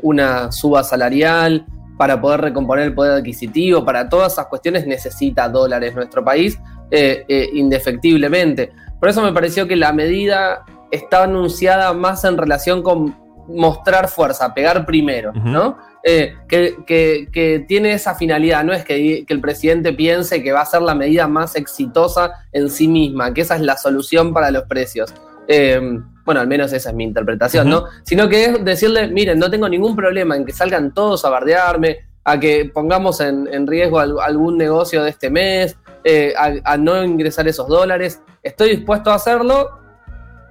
una 0.00 0.50
suba 0.50 0.82
salarial, 0.82 1.66
para 1.98 2.18
poder 2.18 2.40
recomponer 2.40 2.86
el 2.86 2.94
poder 2.94 3.12
adquisitivo, 3.12 3.84
para 3.84 4.08
todas 4.08 4.32
esas 4.32 4.46
cuestiones 4.46 4.86
necesita 4.86 5.46
dólares 5.48 5.94
nuestro 5.94 6.24
país 6.24 6.58
indefectiblemente. 6.90 8.72
Por 8.98 9.10
eso 9.10 9.22
me 9.22 9.32
pareció 9.32 9.68
que 9.68 9.76
la 9.76 9.92
medida 9.92 10.64
está 10.90 11.24
anunciada 11.24 11.92
más 11.92 12.24
en 12.24 12.38
relación 12.38 12.82
con 12.82 13.23
mostrar 13.48 14.08
fuerza, 14.08 14.52
pegar 14.54 14.86
primero, 14.86 15.32
¿no? 15.32 15.76
Eh, 16.02 16.34
que, 16.48 17.64
tiene 17.66 17.92
esa 17.92 18.14
finalidad, 18.14 18.64
no 18.64 18.72
es 18.72 18.84
que, 18.84 19.24
el 19.26 19.40
presidente 19.40 19.92
piense 19.92 20.42
que 20.42 20.52
va 20.52 20.60
a 20.60 20.66
ser 20.66 20.82
la 20.82 20.94
medida 20.94 21.26
más 21.28 21.56
exitosa 21.56 22.46
en 22.52 22.70
sí 22.70 22.88
misma, 22.88 23.32
que 23.32 23.42
esa 23.42 23.56
es 23.56 23.62
la 23.62 23.76
solución 23.76 24.32
para 24.32 24.50
los 24.50 24.64
precios. 24.64 25.12
Eh, 25.48 25.80
bueno, 26.24 26.40
al 26.40 26.46
menos 26.46 26.72
esa 26.72 26.90
es 26.90 26.96
mi 26.96 27.04
interpretación, 27.04 27.68
¿no? 27.68 27.84
Sino 28.02 28.28
que 28.28 28.44
es 28.44 28.64
decirle, 28.64 29.08
miren, 29.08 29.38
no 29.38 29.50
tengo 29.50 29.68
ningún 29.68 29.94
problema 29.94 30.36
en 30.36 30.44
que 30.44 30.52
salgan 30.52 30.94
todos 30.94 31.24
a 31.24 31.30
bardearme, 31.30 31.98
a 32.24 32.40
que 32.40 32.70
pongamos 32.72 33.20
en, 33.20 33.66
riesgo 33.66 33.98
algún 33.98 34.56
negocio 34.56 35.02
de 35.04 35.10
este 35.10 35.28
mes, 35.28 35.76
eh, 36.02 36.32
a 36.36 36.76
no 36.78 37.04
ingresar 37.04 37.46
esos 37.46 37.68
dólares. 37.68 38.20
Estoy 38.42 38.76
dispuesto 38.76 39.10
a 39.10 39.14
hacerlo, 39.16 39.83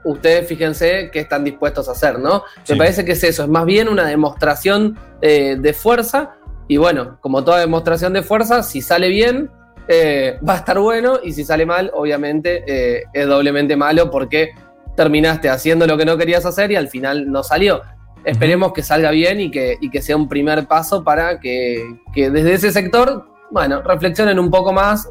ustedes 0.04 0.48
fíjense 0.48 1.10
qué 1.12 1.20
están 1.20 1.44
dispuestos 1.44 1.88
a 1.90 1.94
hacer, 1.94 2.20
¿no? 2.20 2.44
Me 2.70 2.76
parece 2.76 3.06
que 3.06 3.14
es 3.14 3.24
eso, 3.24 3.44
es 3.44 3.50
más 3.50 3.66
bien 3.66 3.90
una 3.90 4.06
demostración 4.06 4.98
eh, 5.22 5.58
de 5.60 5.74
fuerza 5.74 6.36
y 6.68 6.78
bueno, 6.78 7.18
como 7.22 7.44
toda 7.44 7.60
demostración 7.60 8.14
de 8.14 8.24
fuerza, 8.24 8.64
si 8.64 8.82
sale 8.82 9.10
bien, 9.10 9.50
eh, 9.88 10.40
va 10.48 10.54
a 10.54 10.58
estar 10.58 10.80
bueno 10.80 11.20
y 11.22 11.34
si 11.34 11.44
sale 11.44 11.66
mal, 11.66 11.92
obviamente 11.94 12.64
eh, 12.68 13.04
es 13.14 13.28
doblemente 13.28 13.76
malo 13.76 14.10
porque 14.10 14.52
terminaste 14.96 15.50
haciendo 15.50 15.88
lo 15.88 15.98
que 15.98 16.06
no 16.06 16.18
querías 16.18 16.46
hacer 16.46 16.72
y 16.72 16.76
al 16.76 16.88
final 16.88 17.32
no 17.32 17.44
salió. 17.44 17.82
Esperemos 18.24 18.72
que 18.72 18.84
salga 18.84 19.12
bien 19.12 19.42
y 19.42 19.52
que, 19.52 19.78
que 19.92 20.02
sea 20.02 20.16
un 20.16 20.30
primer 20.30 20.66
paso 20.66 21.04
para 21.04 21.40
que, 21.42 21.84
que, 22.14 22.30
desde 22.30 22.54
ese 22.54 22.72
sector, 22.72 23.28
bueno, 23.52 23.82
reflexionen 23.82 24.40
un 24.40 24.50
poco 24.50 24.72
más 24.72 25.10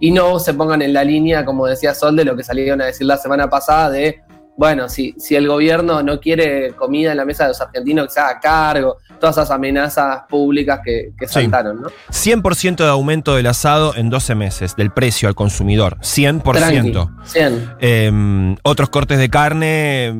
y 0.00 0.10
no 0.10 0.38
se 0.38 0.54
pongan 0.54 0.82
en 0.82 0.92
la 0.92 1.04
línea, 1.04 1.44
como 1.44 1.66
decía 1.66 1.94
Sol, 1.94 2.16
de 2.16 2.24
lo 2.24 2.36
que 2.36 2.42
salieron 2.42 2.80
a 2.82 2.86
decir 2.86 3.06
la 3.06 3.16
semana 3.16 3.48
pasada 3.48 3.90
de, 3.90 4.22
bueno, 4.56 4.88
si, 4.88 5.14
si 5.18 5.36
el 5.36 5.48
gobierno 5.48 6.02
no 6.02 6.20
quiere 6.20 6.72
comida 6.72 7.10
en 7.12 7.18
la 7.18 7.24
mesa 7.24 7.44
de 7.44 7.50
los 7.50 7.60
argentinos, 7.60 8.06
que 8.06 8.12
se 8.12 8.20
haga 8.20 8.40
cargo, 8.40 8.96
todas 9.18 9.36
esas 9.36 9.50
amenazas 9.50 10.22
públicas 10.28 10.80
que, 10.84 11.12
que 11.18 11.26
saltaron, 11.26 11.82
¿no? 11.82 11.88
100% 12.10 12.76
de 12.76 12.88
aumento 12.88 13.34
del 13.34 13.46
asado 13.46 13.94
en 13.96 14.10
12 14.10 14.34
meses, 14.34 14.76
del 14.76 14.90
precio 14.90 15.28
al 15.28 15.34
consumidor, 15.34 15.98
100%. 16.00 17.10
100. 17.24 17.70
Em, 17.80 18.56
otros 18.62 18.90
cortes 18.90 19.18
de 19.18 19.28
carne, 19.30 20.14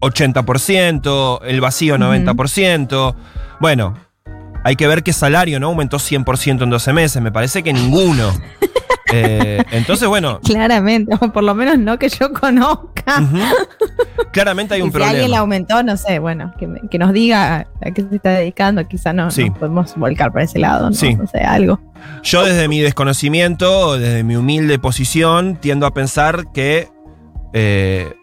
80%, 0.00 1.40
el 1.44 1.60
vacío 1.60 1.96
90%. 1.96 3.14
Bueno, 3.60 3.94
hay 4.64 4.76
que 4.76 4.86
ver 4.86 5.02
qué 5.02 5.12
salario, 5.12 5.60
¿no? 5.60 5.68
Aumentó 5.68 5.98
100% 5.98 6.62
en 6.62 6.70
12 6.70 6.92
meses, 6.92 7.22
me 7.22 7.32
parece 7.32 7.62
que 7.62 7.72
ninguno. 7.72 8.32
Eh, 9.12 9.62
entonces, 9.70 10.08
bueno. 10.08 10.40
Claramente, 10.44 11.14
o 11.20 11.32
por 11.32 11.42
lo 11.42 11.54
menos 11.54 11.78
no 11.78 11.98
que 11.98 12.08
yo 12.08 12.32
conozca. 12.32 13.22
Claramente 14.32 14.74
hay 14.74 14.82
un 14.82 14.90
problema. 14.90 15.10
Si 15.10 15.16
alguien 15.16 15.30
le 15.30 15.36
aumentó, 15.36 15.82
no 15.82 15.96
sé, 15.96 16.18
bueno, 16.18 16.52
que, 16.58 16.98
nos 16.98 17.12
diga 17.12 17.66
a 17.80 17.90
qué 17.90 18.02
se 18.02 18.16
está 18.16 18.30
dedicando, 18.30 18.86
quizá 18.86 19.12
no 19.12 19.28
podemos 19.58 19.94
volcar 19.96 20.32
para 20.32 20.44
ese 20.44 20.58
lado, 20.58 20.90
¿no? 20.90 20.96
Sí. 20.96 21.16
sé, 21.30 21.38
algo. 21.40 21.80
Yo 22.22 22.44
desde 22.44 22.68
mi 22.68 22.80
desconocimiento, 22.80 23.98
desde 23.98 24.24
mi 24.24 24.36
humilde 24.36 24.78
posición, 24.78 25.56
tiendo 25.56 25.86
a 25.86 25.94
pensar 25.94 26.52
que 26.52 26.88
eh, 27.52 28.14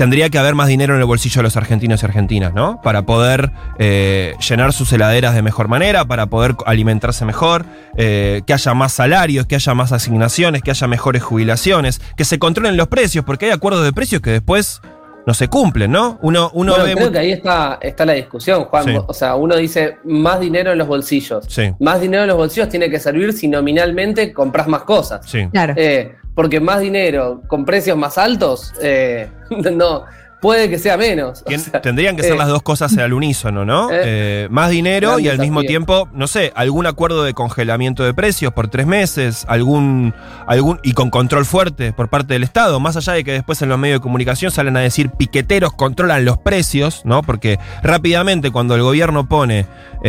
tendría 0.00 0.30
que 0.30 0.38
haber 0.38 0.54
más 0.54 0.66
dinero 0.66 0.94
en 0.94 1.00
el 1.00 1.06
bolsillo 1.06 1.40
de 1.40 1.42
los 1.42 1.58
argentinos 1.58 2.02
y 2.02 2.06
argentinas, 2.06 2.54
¿no? 2.54 2.80
Para 2.80 3.02
poder 3.02 3.50
eh, 3.78 4.32
llenar 4.48 4.72
sus 4.72 4.90
heladeras 4.94 5.34
de 5.34 5.42
mejor 5.42 5.68
manera, 5.68 6.06
para 6.06 6.24
poder 6.24 6.56
alimentarse 6.64 7.26
mejor, 7.26 7.66
eh, 7.98 8.40
que 8.46 8.54
haya 8.54 8.72
más 8.72 8.92
salarios, 8.92 9.44
que 9.44 9.56
haya 9.56 9.74
más 9.74 9.92
asignaciones, 9.92 10.62
que 10.62 10.70
haya 10.70 10.86
mejores 10.86 11.22
jubilaciones, 11.22 12.00
que 12.16 12.24
se 12.24 12.38
controlen 12.38 12.78
los 12.78 12.88
precios, 12.88 13.26
porque 13.26 13.44
hay 13.44 13.50
acuerdos 13.50 13.84
de 13.84 13.92
precios 13.92 14.22
que 14.22 14.30
después 14.30 14.80
no 15.26 15.34
se 15.34 15.48
cumplen, 15.48 15.92
¿no? 15.92 16.18
Uno, 16.22 16.50
uno 16.54 16.76
creo 16.82 17.12
que 17.12 17.18
ahí 17.18 17.32
está, 17.32 17.78
está 17.82 18.06
la 18.06 18.14
discusión, 18.14 18.64
Juan. 18.64 19.04
O 19.06 19.12
sea, 19.12 19.34
uno 19.34 19.54
dice 19.54 19.98
más 20.04 20.40
dinero 20.40 20.72
en 20.72 20.78
los 20.78 20.88
bolsillos. 20.88 21.44
Sí. 21.46 21.74
Más 21.78 22.00
dinero 22.00 22.22
en 22.22 22.28
los 22.28 22.38
bolsillos 22.38 22.70
tiene 22.70 22.88
que 22.88 22.98
servir 22.98 23.34
si 23.34 23.48
nominalmente 23.48 24.32
compras 24.32 24.66
más 24.66 24.84
cosas. 24.84 25.20
Sí. 25.26 25.46
Claro. 25.52 25.74
Eh, 25.76 26.16
porque 26.40 26.58
más 26.58 26.80
dinero 26.80 27.42
con 27.48 27.66
precios 27.66 27.98
más 27.98 28.16
altos, 28.16 28.72
eh, 28.80 29.28
no, 29.50 30.06
puede 30.40 30.70
que 30.70 30.78
sea 30.78 30.96
menos. 30.96 31.44
tendrían 31.82 32.16
que 32.16 32.22
ser 32.22 32.36
las 32.36 32.48
eh, 32.48 32.52
dos 32.52 32.62
cosas 32.62 32.96
al 32.96 33.12
unísono, 33.12 33.64
¿no? 33.64 33.88
Eh, 33.92 34.48
más 34.50 34.70
dinero 34.70 35.18
y 35.18 35.28
al 35.28 35.38
mismo 35.38 35.62
tiempo, 35.62 36.08
no 36.12 36.26
sé, 36.26 36.52
algún 36.54 36.86
acuerdo 36.86 37.24
de 37.24 37.34
congelamiento 37.34 38.02
de 38.04 38.14
precios 38.14 38.52
por 38.52 38.68
tres 38.68 38.86
meses, 38.86 39.44
algún, 39.48 40.14
algún 40.46 40.80
y 40.82 40.92
con 40.92 41.10
control 41.10 41.44
fuerte 41.44 41.92
por 41.92 42.08
parte 42.08 42.34
del 42.34 42.42
Estado, 42.42 42.80
más 42.80 42.96
allá 42.96 43.12
de 43.12 43.24
que 43.24 43.32
después 43.32 43.60
en 43.62 43.68
los 43.68 43.78
medios 43.78 44.00
de 44.00 44.02
comunicación 44.02 44.50
salen 44.50 44.76
a 44.76 44.80
decir 44.80 45.10
piqueteros 45.10 45.72
controlan 45.72 46.24
los 46.24 46.38
precios, 46.38 47.02
¿no? 47.04 47.22
Porque 47.22 47.58
rápidamente 47.82 48.50
cuando 48.50 48.74
el 48.74 48.82
gobierno 48.82 49.28
pone 49.28 49.66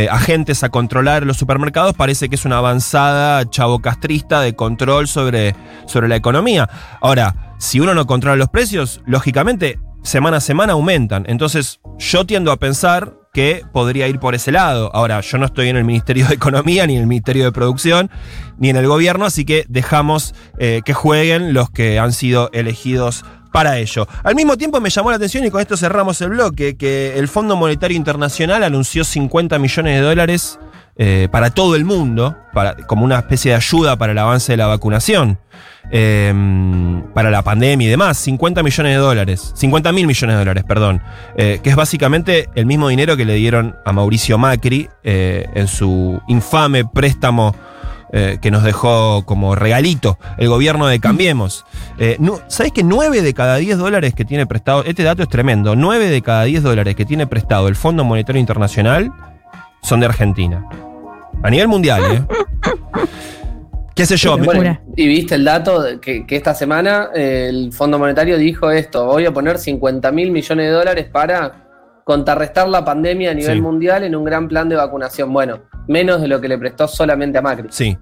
agentes 0.09 0.63
a 0.63 0.69
controlar 0.69 1.25
los 1.25 1.37
supermercados 1.37 1.93
parece 1.95 2.29
que 2.29 2.35
es 2.35 2.45
una 2.45 2.57
avanzada 2.57 3.49
chavocastrista 3.49 4.41
de 4.41 4.55
control 4.55 5.07
sobre, 5.07 5.55
sobre 5.85 6.07
la 6.07 6.15
economía. 6.15 6.69
Ahora, 7.01 7.55
si 7.61 7.79
uno 7.79 7.93
no 7.93 8.07
controla 8.07 8.35
los 8.37 8.49
precios, 8.49 9.01
lógicamente 9.05 9.77
semana 10.03 10.37
a 10.37 10.41
semana 10.41 10.73
aumentan. 10.73 11.25
Entonces, 11.27 11.79
yo 11.97 12.25
tiendo 12.25 12.51
a 12.51 12.57
pensar 12.57 13.15
que 13.33 13.63
podría 13.71 14.07
ir 14.07 14.19
por 14.19 14.35
ese 14.35 14.51
lado. 14.51 14.91
Ahora, 14.93 15.21
yo 15.21 15.37
no 15.37 15.45
estoy 15.45 15.69
en 15.69 15.77
el 15.77 15.85
Ministerio 15.85 16.27
de 16.27 16.35
Economía, 16.35 16.85
ni 16.85 16.95
en 16.95 17.01
el 17.01 17.07
Ministerio 17.07 17.45
de 17.45 17.51
Producción, 17.51 18.09
ni 18.57 18.69
en 18.69 18.75
el 18.75 18.87
gobierno, 18.87 19.25
así 19.25 19.45
que 19.45 19.65
dejamos 19.69 20.35
eh, 20.59 20.81
que 20.83 20.93
jueguen 20.93 21.53
los 21.53 21.69
que 21.69 21.97
han 21.99 22.11
sido 22.11 22.49
elegidos 22.51 23.23
para 23.51 23.77
ello. 23.79 24.07
Al 24.23 24.35
mismo 24.35 24.57
tiempo 24.57 24.79
me 24.79 24.89
llamó 24.89 25.11
la 25.11 25.17
atención, 25.17 25.45
y 25.45 25.51
con 25.51 25.61
esto 25.61 25.77
cerramos 25.77 26.19
el 26.21 26.29
bloque, 26.29 26.75
que 26.75 27.17
el 27.17 27.27
Fondo 27.27 27.55
Monetario 27.55 27.95
Internacional 27.95 28.63
anunció 28.63 29.03
50 29.03 29.59
millones 29.59 29.95
de 29.95 30.01
dólares 30.01 30.59
eh, 30.97 31.29
para 31.31 31.51
todo 31.51 31.75
el 31.75 31.85
mundo, 31.85 32.37
para, 32.53 32.75
como 32.75 33.05
una 33.05 33.19
especie 33.19 33.51
de 33.51 33.55
ayuda 33.55 33.97
para 33.97 34.11
el 34.11 34.17
avance 34.17 34.51
de 34.51 34.57
la 34.57 34.67
vacunación, 34.67 35.39
em, 35.89 37.01
para 37.13 37.31
la 37.31 37.43
pandemia 37.43 37.87
y 37.87 37.89
demás, 37.89 38.17
50 38.17 38.61
millones 38.61 38.93
de 38.93 38.97
dólares, 38.99 39.53
50 39.55 39.91
mil 39.93 40.05
millones 40.05 40.35
de 40.35 40.39
dólares, 40.39 40.63
perdón, 40.67 41.01
eh, 41.37 41.59
que 41.63 41.69
es 41.69 41.75
básicamente 41.75 42.49
el 42.55 42.65
mismo 42.65 42.89
dinero 42.89 43.15
que 43.15 43.23
le 43.23 43.35
dieron 43.35 43.77
a 43.85 43.93
Mauricio 43.93 44.37
Macri 44.37 44.89
eh, 45.03 45.47
en 45.55 45.67
su 45.67 46.21
infame 46.27 46.85
préstamo. 46.85 47.55
que 48.41 48.51
nos 48.51 48.63
dejó 48.63 49.23
como 49.25 49.55
regalito 49.55 50.19
el 50.37 50.49
gobierno 50.49 50.85
de 50.85 50.99
Cambiemos. 50.99 51.63
No, 52.19 52.41
¿Sabés 52.49 52.73
que 52.73 52.83
9 52.83 53.21
de 53.21 53.33
cada 53.33 53.55
10 53.55 53.77
dólares 53.77 54.13
que 54.13 54.25
tiene 54.25 54.45
prestado, 54.45 54.83
este 54.83 55.03
dato 55.03 55.23
es 55.23 55.29
tremendo, 55.29 55.77
9 55.77 56.09
de 56.09 56.21
cada 56.21 56.43
10 56.43 56.61
dólares 56.61 56.97
que 56.97 57.05
tiene 57.05 57.25
prestado 57.25 57.69
el 57.69 57.77
Fondo 57.77 58.03
Monetario 58.03 58.41
Internacional 58.41 59.13
son 59.81 59.99
de 59.99 60.05
Argentina? 60.05 60.65
A 61.43 61.49
nivel 61.49 61.67
mundial, 61.67 62.01
¿eh? 62.11 62.25
¿Qué 63.95 64.05
sé 64.05 64.15
yo? 64.15 64.37
y 64.95 65.07
viste 65.07 65.35
el 65.35 65.43
dato 65.43 65.99
que, 65.99 66.25
que 66.25 66.35
esta 66.35 66.55
semana 66.55 67.09
el 67.13 67.71
Fondo 67.73 67.99
Monetario 67.99 68.37
dijo 68.37 68.71
esto, 68.71 69.05
voy 69.05 69.25
a 69.25 69.33
poner 69.33 69.57
50 69.57 70.11
mil 70.11 70.31
millones 70.31 70.65
de 70.65 70.71
dólares 70.71 71.07
para 71.11 71.61
contrarrestar 72.03 72.67
la 72.67 72.83
pandemia 72.83 73.31
a 73.31 73.33
nivel 73.33 73.61
mundial 73.61 74.03
en 74.03 74.15
un 74.15 74.23
gran 74.23 74.47
plan 74.47 74.69
de 74.69 74.75
vacunación. 74.75 75.31
Bueno, 75.31 75.59
menos 75.87 76.21
de 76.21 76.27
lo 76.27 76.41
que 76.41 76.47
le 76.47 76.57
prestó 76.57 76.87
solamente 76.87 77.37
a 77.37 77.41
Macri. 77.41 77.67
Sí. 77.71 77.97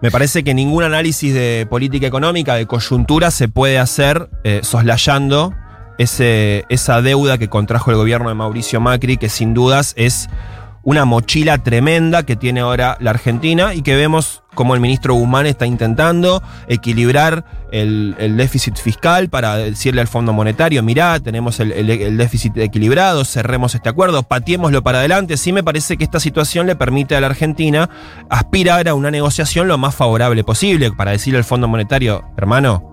Me 0.00 0.10
parece 0.10 0.42
que 0.42 0.54
ningún 0.54 0.82
análisis 0.82 1.34
de 1.34 1.66
política 1.68 2.06
económica, 2.06 2.54
de 2.54 2.66
coyuntura, 2.66 3.30
se 3.30 3.48
puede 3.48 3.78
hacer 3.78 4.30
eh, 4.44 4.60
soslayando 4.62 5.54
ese, 5.98 6.64
esa 6.70 7.02
deuda 7.02 7.36
que 7.36 7.48
contrajo 7.48 7.90
el 7.90 7.98
gobierno 7.98 8.30
de 8.30 8.34
Mauricio 8.34 8.80
Macri, 8.80 9.18
que 9.18 9.28
sin 9.28 9.52
dudas 9.52 9.92
es 9.96 10.28
una 10.82 11.04
mochila 11.04 11.58
tremenda 11.58 12.24
que 12.24 12.36
tiene 12.36 12.60
ahora 12.60 12.96
la 13.00 13.10
Argentina 13.10 13.74
y 13.74 13.82
que 13.82 13.96
vemos 13.96 14.42
como 14.54 14.74
el 14.74 14.80
ministro 14.80 15.14
Guzmán 15.14 15.46
está 15.46 15.66
intentando 15.66 16.42
equilibrar 16.66 17.44
el, 17.70 18.14
déficit 18.36 18.76
fiscal 18.76 19.28
para 19.28 19.56
decirle 19.56 20.00
al 20.00 20.08
Fondo 20.08 20.32
Monetario, 20.32 20.82
mirá, 20.82 21.20
tenemos 21.20 21.60
el, 21.60 22.16
déficit 22.16 22.56
equilibrado, 22.58 23.24
cerremos 23.24 23.74
este 23.74 23.88
acuerdo, 23.88 24.22
patiémoslo 24.22 24.82
para 24.82 24.98
adelante. 24.98 25.36
Sí 25.36 25.52
me 25.52 25.62
parece 25.62 25.96
que 25.96 26.04
esta 26.04 26.20
situación 26.20 26.66
le 26.66 26.76
permite 26.76 27.14
a 27.14 27.20
la 27.20 27.28
Argentina 27.28 27.88
aspirar 28.28 28.88
a 28.88 28.94
una 28.94 29.10
negociación 29.10 29.68
lo 29.68 29.78
más 29.78 29.94
favorable 29.94 30.42
posible 30.42 30.90
para 30.92 31.12
decirle 31.12 31.38
al 31.38 31.44
Fondo 31.44 31.68
Monetario, 31.68 32.24
hermano, 32.36 32.89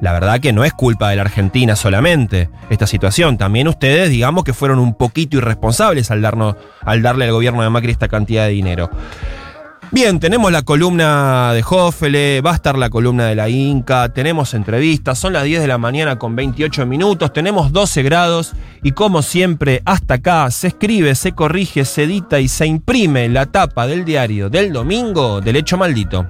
la 0.00 0.12
verdad 0.12 0.40
que 0.40 0.52
no 0.52 0.64
es 0.64 0.72
culpa 0.72 1.10
de 1.10 1.16
la 1.16 1.22
Argentina 1.22 1.76
solamente 1.76 2.48
esta 2.70 2.86
situación. 2.86 3.38
También 3.38 3.68
ustedes, 3.68 4.10
digamos 4.10 4.44
que 4.44 4.54
fueron 4.54 4.78
un 4.78 4.94
poquito 4.94 5.36
irresponsables 5.36 6.10
al, 6.10 6.22
darnos, 6.22 6.56
al 6.84 7.02
darle 7.02 7.26
al 7.26 7.32
gobierno 7.32 7.62
de 7.62 7.70
Macri 7.70 7.92
esta 7.92 8.08
cantidad 8.08 8.44
de 8.44 8.50
dinero. 8.50 8.90
Bien, 9.92 10.20
tenemos 10.20 10.52
la 10.52 10.62
columna 10.62 11.52
de 11.52 11.64
Hoffele, 11.68 12.40
va 12.42 12.52
a 12.52 12.54
estar 12.54 12.78
la 12.78 12.90
columna 12.90 13.26
de 13.26 13.34
la 13.34 13.48
Inca, 13.48 14.08
tenemos 14.10 14.54
entrevistas, 14.54 15.18
son 15.18 15.32
las 15.32 15.42
10 15.42 15.62
de 15.62 15.66
la 15.66 15.78
mañana 15.78 16.16
con 16.16 16.36
28 16.36 16.86
minutos, 16.86 17.32
tenemos 17.32 17.72
12 17.72 18.04
grados 18.04 18.52
y 18.84 18.92
como 18.92 19.20
siempre, 19.20 19.82
hasta 19.84 20.14
acá 20.14 20.48
se 20.52 20.68
escribe, 20.68 21.16
se 21.16 21.32
corrige, 21.32 21.84
se 21.84 22.04
edita 22.04 22.38
y 22.38 22.46
se 22.46 22.66
imprime 22.66 23.28
la 23.28 23.46
tapa 23.46 23.88
del 23.88 24.04
diario 24.04 24.48
del 24.48 24.72
domingo 24.72 25.40
del 25.40 25.56
hecho 25.56 25.76
maldito. 25.76 26.24